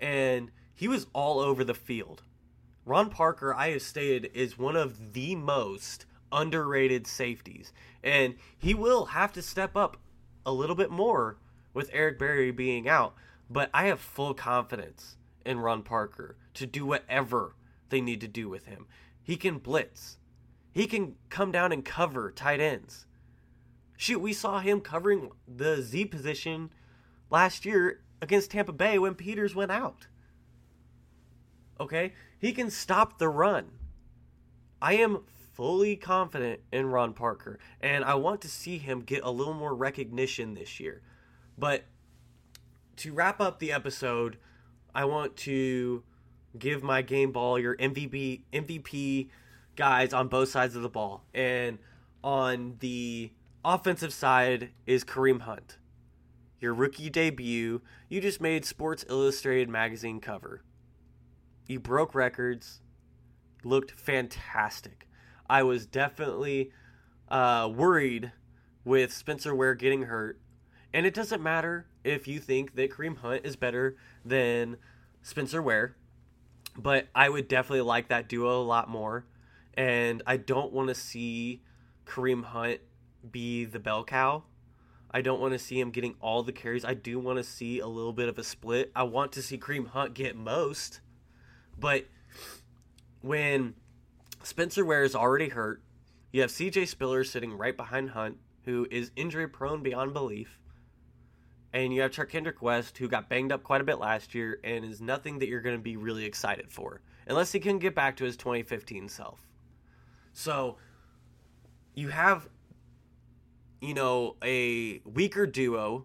and 0.00 0.50
he 0.74 0.88
was 0.88 1.06
all 1.12 1.38
over 1.38 1.64
the 1.64 1.74
field. 1.74 2.22
Ron 2.86 3.10
Parker, 3.10 3.54
I 3.54 3.70
have 3.70 3.82
stated, 3.82 4.30
is 4.32 4.58
one 4.58 4.76
of 4.76 5.12
the 5.12 5.36
most 5.36 6.06
underrated 6.32 7.06
safeties, 7.06 7.72
and 8.02 8.36
he 8.58 8.72
will 8.72 9.06
have 9.06 9.32
to 9.34 9.42
step 9.42 9.76
up 9.76 9.98
a 10.46 10.52
little 10.52 10.76
bit 10.76 10.90
more 10.90 11.36
with 11.74 11.90
Eric 11.92 12.18
Berry 12.18 12.50
being 12.50 12.88
out. 12.88 13.14
But 13.50 13.68
I 13.74 13.86
have 13.86 14.00
full 14.00 14.32
confidence 14.32 15.16
in 15.44 15.58
Ron 15.58 15.82
Parker 15.82 16.36
to 16.60 16.66
do 16.66 16.86
whatever 16.86 17.56
they 17.88 18.00
need 18.00 18.20
to 18.20 18.28
do 18.28 18.48
with 18.48 18.66
him. 18.66 18.86
He 19.22 19.36
can 19.36 19.58
blitz. 19.58 20.18
He 20.72 20.86
can 20.86 21.16
come 21.28 21.50
down 21.50 21.72
and 21.72 21.84
cover 21.84 22.30
tight 22.30 22.60
ends. 22.60 23.06
Shoot, 23.96 24.20
we 24.20 24.32
saw 24.32 24.60
him 24.60 24.80
covering 24.80 25.30
the 25.48 25.82
Z 25.82 26.06
position 26.06 26.70
last 27.30 27.64
year 27.64 28.02
against 28.22 28.50
Tampa 28.50 28.72
Bay 28.72 28.98
when 28.98 29.14
Peters 29.14 29.54
went 29.54 29.72
out. 29.72 30.06
Okay? 31.80 32.12
He 32.38 32.52
can 32.52 32.70
stop 32.70 33.18
the 33.18 33.28
run. 33.28 33.70
I 34.82 34.94
am 34.94 35.24
fully 35.54 35.96
confident 35.96 36.60
in 36.72 36.86
Ron 36.86 37.14
Parker, 37.14 37.58
and 37.80 38.04
I 38.04 38.14
want 38.14 38.42
to 38.42 38.48
see 38.48 38.78
him 38.78 39.00
get 39.00 39.24
a 39.24 39.30
little 39.30 39.54
more 39.54 39.74
recognition 39.74 40.54
this 40.54 40.78
year. 40.78 41.02
But 41.58 41.84
to 42.96 43.12
wrap 43.12 43.40
up 43.40 43.58
the 43.58 43.72
episode, 43.72 44.36
I 44.94 45.06
want 45.06 45.36
to 45.38 46.02
give 46.58 46.82
my 46.82 47.02
game 47.02 47.32
ball 47.32 47.58
your 47.58 47.76
MVP 47.76 48.42
MVP 48.52 49.28
guys 49.76 50.12
on 50.12 50.28
both 50.28 50.48
sides 50.48 50.76
of 50.76 50.82
the 50.82 50.88
ball. 50.88 51.24
And 51.32 51.78
on 52.22 52.76
the 52.80 53.32
offensive 53.64 54.12
side 54.12 54.70
is 54.86 55.04
Kareem 55.04 55.42
Hunt 55.42 55.78
your 56.60 56.74
rookie 56.74 57.10
debut, 57.10 57.80
you 58.08 58.20
just 58.20 58.40
made 58.40 58.64
Sports 58.64 59.04
Illustrated 59.08 59.68
magazine 59.68 60.20
cover. 60.20 60.62
You 61.66 61.80
broke 61.80 62.14
records, 62.14 62.80
looked 63.64 63.92
fantastic. 63.92 65.08
I 65.48 65.62
was 65.62 65.86
definitely 65.86 66.70
uh, 67.28 67.70
worried 67.74 68.32
with 68.84 69.12
Spencer 69.12 69.54
Ware 69.54 69.74
getting 69.74 70.02
hurt, 70.02 70.38
and 70.92 71.06
it 71.06 71.14
doesn't 71.14 71.42
matter 71.42 71.86
if 72.04 72.28
you 72.28 72.38
think 72.40 72.74
that 72.74 72.90
Kareem 72.90 73.18
Hunt 73.18 73.44
is 73.44 73.56
better 73.56 73.96
than 74.24 74.76
Spencer 75.22 75.62
Ware, 75.62 75.96
but 76.76 77.08
I 77.14 77.28
would 77.28 77.48
definitely 77.48 77.82
like 77.82 78.08
that 78.08 78.28
duo 78.28 78.60
a 78.60 78.64
lot 78.64 78.88
more, 78.88 79.26
and 79.74 80.22
I 80.26 80.36
don't 80.36 80.72
want 80.72 80.88
to 80.88 80.94
see 80.94 81.62
Kareem 82.06 82.44
Hunt 82.44 82.80
be 83.30 83.64
the 83.64 83.78
bell 83.78 84.04
cow 84.04 84.44
I 85.12 85.22
don't 85.22 85.40
want 85.40 85.52
to 85.52 85.58
see 85.58 85.80
him 85.80 85.90
getting 85.90 86.14
all 86.20 86.42
the 86.42 86.52
carries. 86.52 86.84
I 86.84 86.94
do 86.94 87.18
want 87.18 87.38
to 87.38 87.44
see 87.44 87.80
a 87.80 87.86
little 87.86 88.12
bit 88.12 88.28
of 88.28 88.38
a 88.38 88.44
split. 88.44 88.92
I 88.94 89.02
want 89.02 89.32
to 89.32 89.42
see 89.42 89.58
Kareem 89.58 89.88
Hunt 89.88 90.14
get 90.14 90.36
most. 90.36 91.00
But 91.78 92.06
when 93.20 93.74
Spencer 94.44 94.84
Ware 94.84 95.02
is 95.02 95.16
already 95.16 95.48
hurt, 95.48 95.82
you 96.30 96.42
have 96.42 96.50
CJ 96.50 96.86
Spiller 96.86 97.24
sitting 97.24 97.54
right 97.54 97.76
behind 97.76 98.10
Hunt, 98.10 98.36
who 98.64 98.86
is 98.90 99.10
injury 99.16 99.48
prone 99.48 99.82
beyond 99.82 100.12
belief. 100.12 100.59
And 101.72 101.94
you 101.94 102.00
have 102.02 102.10
Charcandrick 102.10 102.60
West, 102.60 102.98
who 102.98 103.08
got 103.08 103.28
banged 103.28 103.52
up 103.52 103.62
quite 103.62 103.80
a 103.80 103.84
bit 103.84 103.98
last 103.98 104.34
year 104.34 104.58
and 104.64 104.84
is 104.84 105.00
nothing 105.00 105.38
that 105.38 105.48
you're 105.48 105.60
going 105.60 105.76
to 105.76 105.82
be 105.82 105.96
really 105.96 106.24
excited 106.24 106.72
for, 106.72 107.00
unless 107.26 107.52
he 107.52 107.60
can 107.60 107.78
get 107.78 107.94
back 107.94 108.16
to 108.16 108.24
his 108.24 108.36
2015 108.36 109.08
self. 109.08 109.46
So 110.32 110.78
you 111.94 112.08
have 112.08 112.48
you 113.80 113.94
know, 113.94 114.36
a 114.44 115.00
weaker 115.04 115.46
duo 115.46 116.04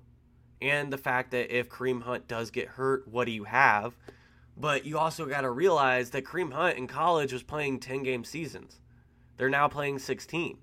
and 0.62 0.91
the 0.91 0.97
fact 0.97 1.32
that 1.32 1.56
if 1.56 1.69
Kareem 1.69 2.04
Hunt 2.04 2.28
does 2.28 2.49
get 2.49 2.69
hurt, 2.69 3.08
what 3.08 3.25
do 3.25 3.32
you 3.32 3.43
have? 3.43 3.95
But 4.58 4.86
you 4.86 4.97
also 4.97 5.25
got 5.25 5.41
to 5.41 5.51
realize 5.51 6.12
that 6.12 6.23
Kareem 6.23 6.54
Hunt 6.54 6.78
in 6.78 6.88
college 6.88 7.34
was 7.34 7.43
playing 7.43 7.82
10 7.82 8.04
game 8.04 8.23
seasons. 8.23 8.80
They're 9.38 9.49
now 9.49 9.67
playing 9.67 9.99
16. 9.99 10.58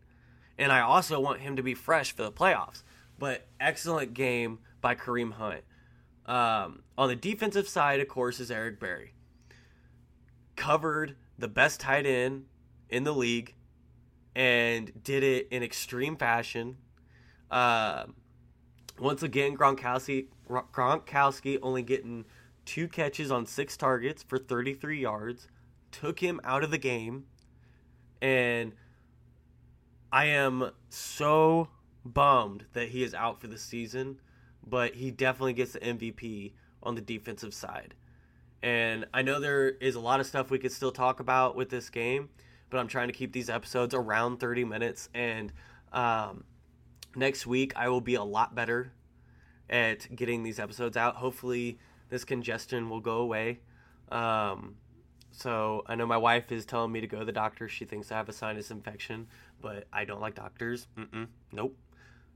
And 0.58 0.72
I 0.72 0.80
also 0.80 1.20
want 1.20 1.40
him 1.40 1.56
to 1.56 1.62
be 1.62 1.74
fresh 1.74 2.14
for 2.14 2.22
the 2.22 2.32
playoffs. 2.32 2.82
But 3.18 3.46
excellent 3.60 4.14
game 4.14 4.60
by 4.82 4.94
Kareem 4.94 5.32
Hunt. 5.32 5.62
Um, 6.26 6.82
on 6.98 7.08
the 7.08 7.16
defensive 7.16 7.66
side, 7.66 8.00
of 8.00 8.08
course, 8.08 8.38
is 8.38 8.50
Eric 8.50 8.78
Berry. 8.78 9.14
Covered 10.54 11.16
the 11.38 11.48
best 11.48 11.80
tight 11.80 12.04
end 12.04 12.44
in 12.90 13.04
the 13.04 13.12
league 13.12 13.54
and 14.36 14.92
did 15.02 15.22
it 15.22 15.48
in 15.50 15.62
extreme 15.62 16.16
fashion 16.16 16.76
uh, 17.52 18.06
once 18.98 19.22
again, 19.22 19.56
Gronkowski, 19.56 20.26
Gronkowski 20.48 21.58
only 21.62 21.82
getting 21.82 22.24
two 22.64 22.88
catches 22.88 23.30
on 23.30 23.44
six 23.44 23.76
targets 23.76 24.22
for 24.22 24.38
33 24.38 24.98
yards, 24.98 25.48
took 25.90 26.18
him 26.18 26.40
out 26.44 26.64
of 26.64 26.70
the 26.70 26.78
game, 26.78 27.26
and 28.22 28.72
I 30.10 30.26
am 30.26 30.70
so 30.88 31.68
bummed 32.04 32.64
that 32.72 32.88
he 32.88 33.02
is 33.02 33.12
out 33.12 33.40
for 33.40 33.48
the 33.48 33.58
season, 33.58 34.18
but 34.66 34.94
he 34.94 35.10
definitely 35.10 35.52
gets 35.54 35.72
the 35.72 35.80
MVP 35.80 36.52
on 36.82 36.94
the 36.94 37.00
defensive 37.00 37.54
side. 37.54 37.94
And 38.62 39.06
I 39.12 39.22
know 39.22 39.40
there 39.40 39.68
is 39.68 39.94
a 39.96 40.00
lot 40.00 40.20
of 40.20 40.26
stuff 40.26 40.50
we 40.50 40.58
could 40.58 40.72
still 40.72 40.92
talk 40.92 41.20
about 41.20 41.56
with 41.56 41.68
this 41.68 41.90
game, 41.90 42.28
but 42.70 42.78
I'm 42.78 42.86
trying 42.86 43.08
to 43.08 43.12
keep 43.12 43.32
these 43.32 43.50
episodes 43.50 43.94
around 43.94 44.38
30 44.38 44.64
minutes. 44.64 45.08
And 45.14 45.52
um, 45.92 46.44
next 47.16 47.46
week 47.46 47.72
I 47.76 47.88
will 47.88 48.00
be 48.00 48.14
a 48.14 48.22
lot 48.22 48.54
better 48.54 48.92
at 49.68 50.14
getting 50.14 50.42
these 50.42 50.60
episodes 50.60 50.96
out. 50.96 51.16
Hopefully, 51.16 51.78
this 52.08 52.24
congestion 52.24 52.88
will 52.88 53.00
go 53.00 53.18
away. 53.18 53.60
Um, 54.10 54.76
so 55.32 55.82
I 55.86 55.94
know 55.94 56.06
my 56.06 56.18
wife 56.18 56.52
is 56.52 56.66
telling 56.66 56.92
me 56.92 57.00
to 57.00 57.06
go 57.06 57.20
to 57.20 57.24
the 57.24 57.32
doctor. 57.32 57.68
She 57.68 57.84
thinks 57.86 58.12
I 58.12 58.16
have 58.16 58.28
a 58.28 58.32
sinus 58.32 58.70
infection, 58.70 59.26
but 59.60 59.86
I 59.92 60.04
don't 60.04 60.20
like 60.20 60.34
doctors. 60.34 60.86
Mm-mm, 60.96 61.26
nope, 61.52 61.76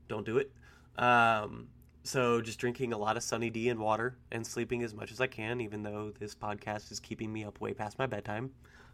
don't 0.07 0.25
do 0.25 0.37
it. 0.39 0.51
Um, 0.97 1.67
so 2.07 2.41
just 2.41 2.59
drinking 2.59 2.93
a 2.93 2.97
lot 2.97 3.17
of 3.17 3.23
Sunny 3.23 3.49
D 3.49 3.69
and 3.69 3.79
water 3.79 4.17
and 4.31 4.45
sleeping 4.45 4.83
as 4.83 4.93
much 4.93 5.11
as 5.11 5.19
I 5.19 5.27
can, 5.27 5.61
even 5.61 5.83
though 5.83 6.13
this 6.19 6.33
podcast 6.35 6.91
is 6.91 6.99
keeping 6.99 7.31
me 7.31 7.43
up 7.43 7.59
way 7.59 7.73
past 7.73 7.99
my 7.99 8.05
bedtime. 8.05 8.51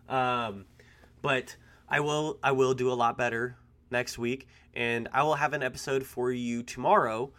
Um, 0.09 0.65
but 1.21 1.55
I 1.87 1.99
will 1.99 2.39
I 2.43 2.51
will 2.51 2.73
do 2.73 2.91
a 2.91 2.93
lot 2.93 3.17
better 3.17 3.57
next 3.91 4.17
week, 4.17 4.47
and 4.73 5.07
I 5.13 5.23
will 5.23 5.35
have 5.35 5.53
an 5.53 5.63
episode 5.63 6.05
for 6.05 6.31
you 6.31 6.63
tomorrow, 6.63 7.31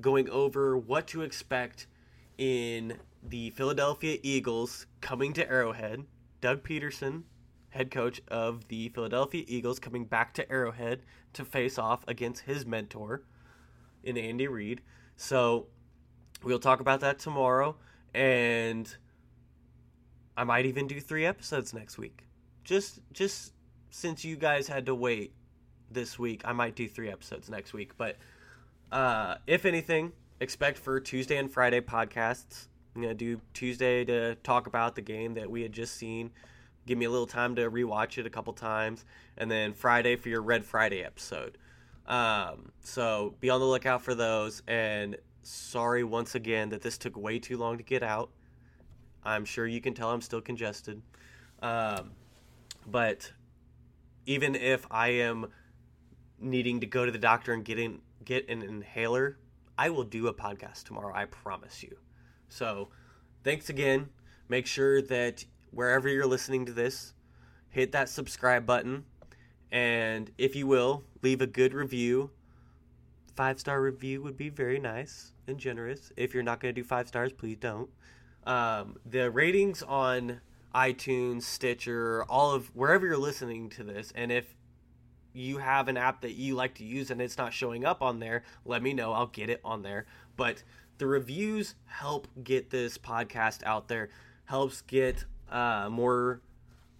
going 0.00 0.28
over 0.30 0.76
what 0.76 1.06
to 1.08 1.22
expect 1.22 1.86
in 2.38 2.96
the 3.22 3.50
Philadelphia 3.50 4.18
Eagles 4.22 4.86
coming 5.00 5.32
to 5.34 5.48
Arrowhead. 5.48 6.04
Doug 6.40 6.62
Pederson, 6.62 7.24
head 7.70 7.90
coach 7.90 8.20
of 8.28 8.68
the 8.68 8.88
Philadelphia 8.90 9.44
Eagles, 9.46 9.78
coming 9.78 10.04
back 10.04 10.32
to 10.34 10.50
Arrowhead 10.50 11.02
to 11.32 11.44
face 11.44 11.78
off 11.78 12.04
against 12.06 12.42
his 12.42 12.64
mentor 12.64 13.22
in 14.04 14.16
Andy 14.16 14.46
Reid. 14.46 14.80
So 15.18 15.66
we'll 16.44 16.60
talk 16.60 16.80
about 16.80 17.00
that 17.00 17.18
tomorrow, 17.18 17.76
and 18.14 18.88
I 20.36 20.44
might 20.44 20.64
even 20.64 20.86
do 20.86 21.00
three 21.00 21.26
episodes 21.26 21.74
next 21.74 21.98
week. 21.98 22.24
Just 22.62 23.00
just 23.12 23.52
since 23.90 24.24
you 24.24 24.36
guys 24.36 24.68
had 24.68 24.86
to 24.86 24.94
wait 24.94 25.34
this 25.90 26.20
week, 26.20 26.42
I 26.44 26.52
might 26.52 26.76
do 26.76 26.88
three 26.88 27.10
episodes 27.10 27.50
next 27.50 27.72
week. 27.72 27.98
But 27.98 28.16
uh, 28.92 29.36
if 29.48 29.66
anything, 29.66 30.12
expect 30.40 30.78
for 30.78 31.00
Tuesday 31.00 31.36
and 31.36 31.50
Friday 31.50 31.80
podcasts. 31.80 32.68
I'm 32.94 33.02
gonna 33.02 33.14
do 33.14 33.40
Tuesday 33.52 34.04
to 34.04 34.36
talk 34.36 34.68
about 34.68 34.94
the 34.94 35.02
game 35.02 35.34
that 35.34 35.50
we 35.50 35.62
had 35.62 35.72
just 35.72 35.96
seen. 35.96 36.30
Give 36.86 36.96
me 36.96 37.06
a 37.06 37.10
little 37.10 37.26
time 37.26 37.56
to 37.56 37.68
rewatch 37.68 38.18
it 38.18 38.26
a 38.26 38.30
couple 38.30 38.52
times, 38.52 39.04
and 39.36 39.50
then 39.50 39.72
Friday 39.72 40.14
for 40.14 40.28
your 40.28 40.42
Red 40.42 40.64
Friday 40.64 41.02
episode. 41.02 41.58
Um, 42.08 42.72
so 42.82 43.34
be 43.38 43.50
on 43.50 43.60
the 43.60 43.66
lookout 43.66 44.02
for 44.02 44.14
those. 44.14 44.62
And 44.66 45.16
sorry 45.42 46.02
once 46.02 46.34
again 46.34 46.70
that 46.70 46.82
this 46.82 46.98
took 46.98 47.16
way 47.16 47.38
too 47.38 47.56
long 47.58 47.76
to 47.76 47.84
get 47.84 48.02
out. 48.02 48.30
I'm 49.22 49.44
sure 49.44 49.66
you 49.66 49.80
can 49.80 49.94
tell 49.94 50.10
I'm 50.10 50.22
still 50.22 50.40
congested. 50.40 51.02
Um, 51.60 52.12
but 52.86 53.30
even 54.26 54.54
if 54.54 54.86
I 54.90 55.08
am 55.08 55.46
needing 56.40 56.80
to 56.80 56.86
go 56.86 57.04
to 57.04 57.12
the 57.12 57.18
doctor 57.18 57.52
and 57.52 57.64
get 57.64 57.78
in, 57.78 58.00
get 58.24 58.48
an 58.48 58.62
inhaler, 58.62 59.38
I 59.76 59.90
will 59.90 60.04
do 60.04 60.28
a 60.28 60.34
podcast 60.34 60.84
tomorrow. 60.84 61.14
I 61.14 61.26
promise 61.26 61.82
you. 61.82 61.96
So, 62.48 62.88
thanks 63.44 63.68
again. 63.68 64.08
Make 64.48 64.66
sure 64.66 65.02
that 65.02 65.44
wherever 65.70 66.08
you're 66.08 66.26
listening 66.26 66.66
to 66.66 66.72
this, 66.72 67.12
hit 67.68 67.92
that 67.92 68.08
subscribe 68.08 68.64
button. 68.64 69.04
And 69.70 70.30
if 70.38 70.56
you 70.56 70.66
will, 70.66 71.04
leave 71.22 71.40
a 71.40 71.46
good 71.46 71.74
review. 71.74 72.30
Five 73.34 73.60
star 73.60 73.80
review 73.80 74.22
would 74.22 74.36
be 74.36 74.48
very 74.48 74.78
nice 74.78 75.32
and 75.46 75.58
generous. 75.58 76.12
If 76.16 76.34
you're 76.34 76.42
not 76.42 76.60
going 76.60 76.74
to 76.74 76.80
do 76.80 76.86
five 76.86 77.08
stars, 77.08 77.32
please 77.32 77.56
don't. 77.58 77.88
Um, 78.44 78.96
the 79.04 79.30
ratings 79.30 79.82
on 79.82 80.40
iTunes, 80.74 81.42
Stitcher, 81.42 82.24
all 82.24 82.52
of 82.52 82.74
wherever 82.74 83.06
you're 83.06 83.16
listening 83.16 83.68
to 83.70 83.84
this, 83.84 84.12
and 84.14 84.32
if 84.32 84.56
you 85.32 85.58
have 85.58 85.88
an 85.88 85.96
app 85.96 86.22
that 86.22 86.32
you 86.32 86.54
like 86.54 86.74
to 86.74 86.84
use 86.84 87.10
and 87.10 87.20
it's 87.20 87.38
not 87.38 87.52
showing 87.52 87.84
up 87.84 88.02
on 88.02 88.18
there, 88.18 88.42
let 88.64 88.82
me 88.82 88.92
know. 88.92 89.12
I'll 89.12 89.26
get 89.26 89.50
it 89.50 89.60
on 89.64 89.82
there. 89.82 90.06
But 90.36 90.62
the 90.98 91.06
reviews 91.06 91.74
help 91.84 92.26
get 92.42 92.70
this 92.70 92.98
podcast 92.98 93.62
out 93.64 93.88
there, 93.88 94.08
helps 94.46 94.82
get 94.82 95.24
uh, 95.50 95.88
more 95.90 96.40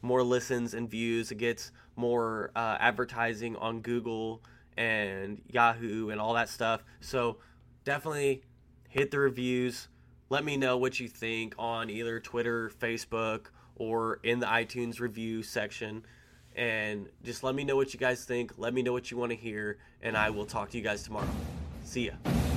more 0.00 0.22
listens 0.22 0.74
and 0.74 0.88
views. 0.88 1.32
It 1.32 1.38
gets 1.38 1.72
more 1.98 2.50
uh, 2.56 2.76
advertising 2.80 3.56
on 3.56 3.80
Google 3.80 4.42
and 4.76 5.42
Yahoo 5.50 6.10
and 6.10 6.20
all 6.20 6.34
that 6.34 6.48
stuff. 6.48 6.84
So 7.00 7.38
definitely 7.84 8.42
hit 8.88 9.10
the 9.10 9.18
reviews. 9.18 9.88
Let 10.30 10.44
me 10.44 10.56
know 10.56 10.76
what 10.76 11.00
you 11.00 11.08
think 11.08 11.54
on 11.58 11.90
either 11.90 12.20
Twitter, 12.20 12.70
Facebook, 12.80 13.46
or 13.76 14.20
in 14.22 14.38
the 14.38 14.46
iTunes 14.46 15.00
review 15.00 15.42
section. 15.42 16.04
And 16.54 17.08
just 17.22 17.42
let 17.42 17.54
me 17.54 17.64
know 17.64 17.76
what 17.76 17.92
you 17.92 18.00
guys 18.00 18.24
think. 18.24 18.52
Let 18.56 18.74
me 18.74 18.82
know 18.82 18.92
what 18.92 19.10
you 19.10 19.16
want 19.16 19.30
to 19.30 19.36
hear. 19.36 19.78
And 20.02 20.16
I 20.16 20.30
will 20.30 20.46
talk 20.46 20.70
to 20.70 20.78
you 20.78 20.84
guys 20.84 21.02
tomorrow. 21.02 21.28
See 21.84 22.06
ya. 22.06 22.47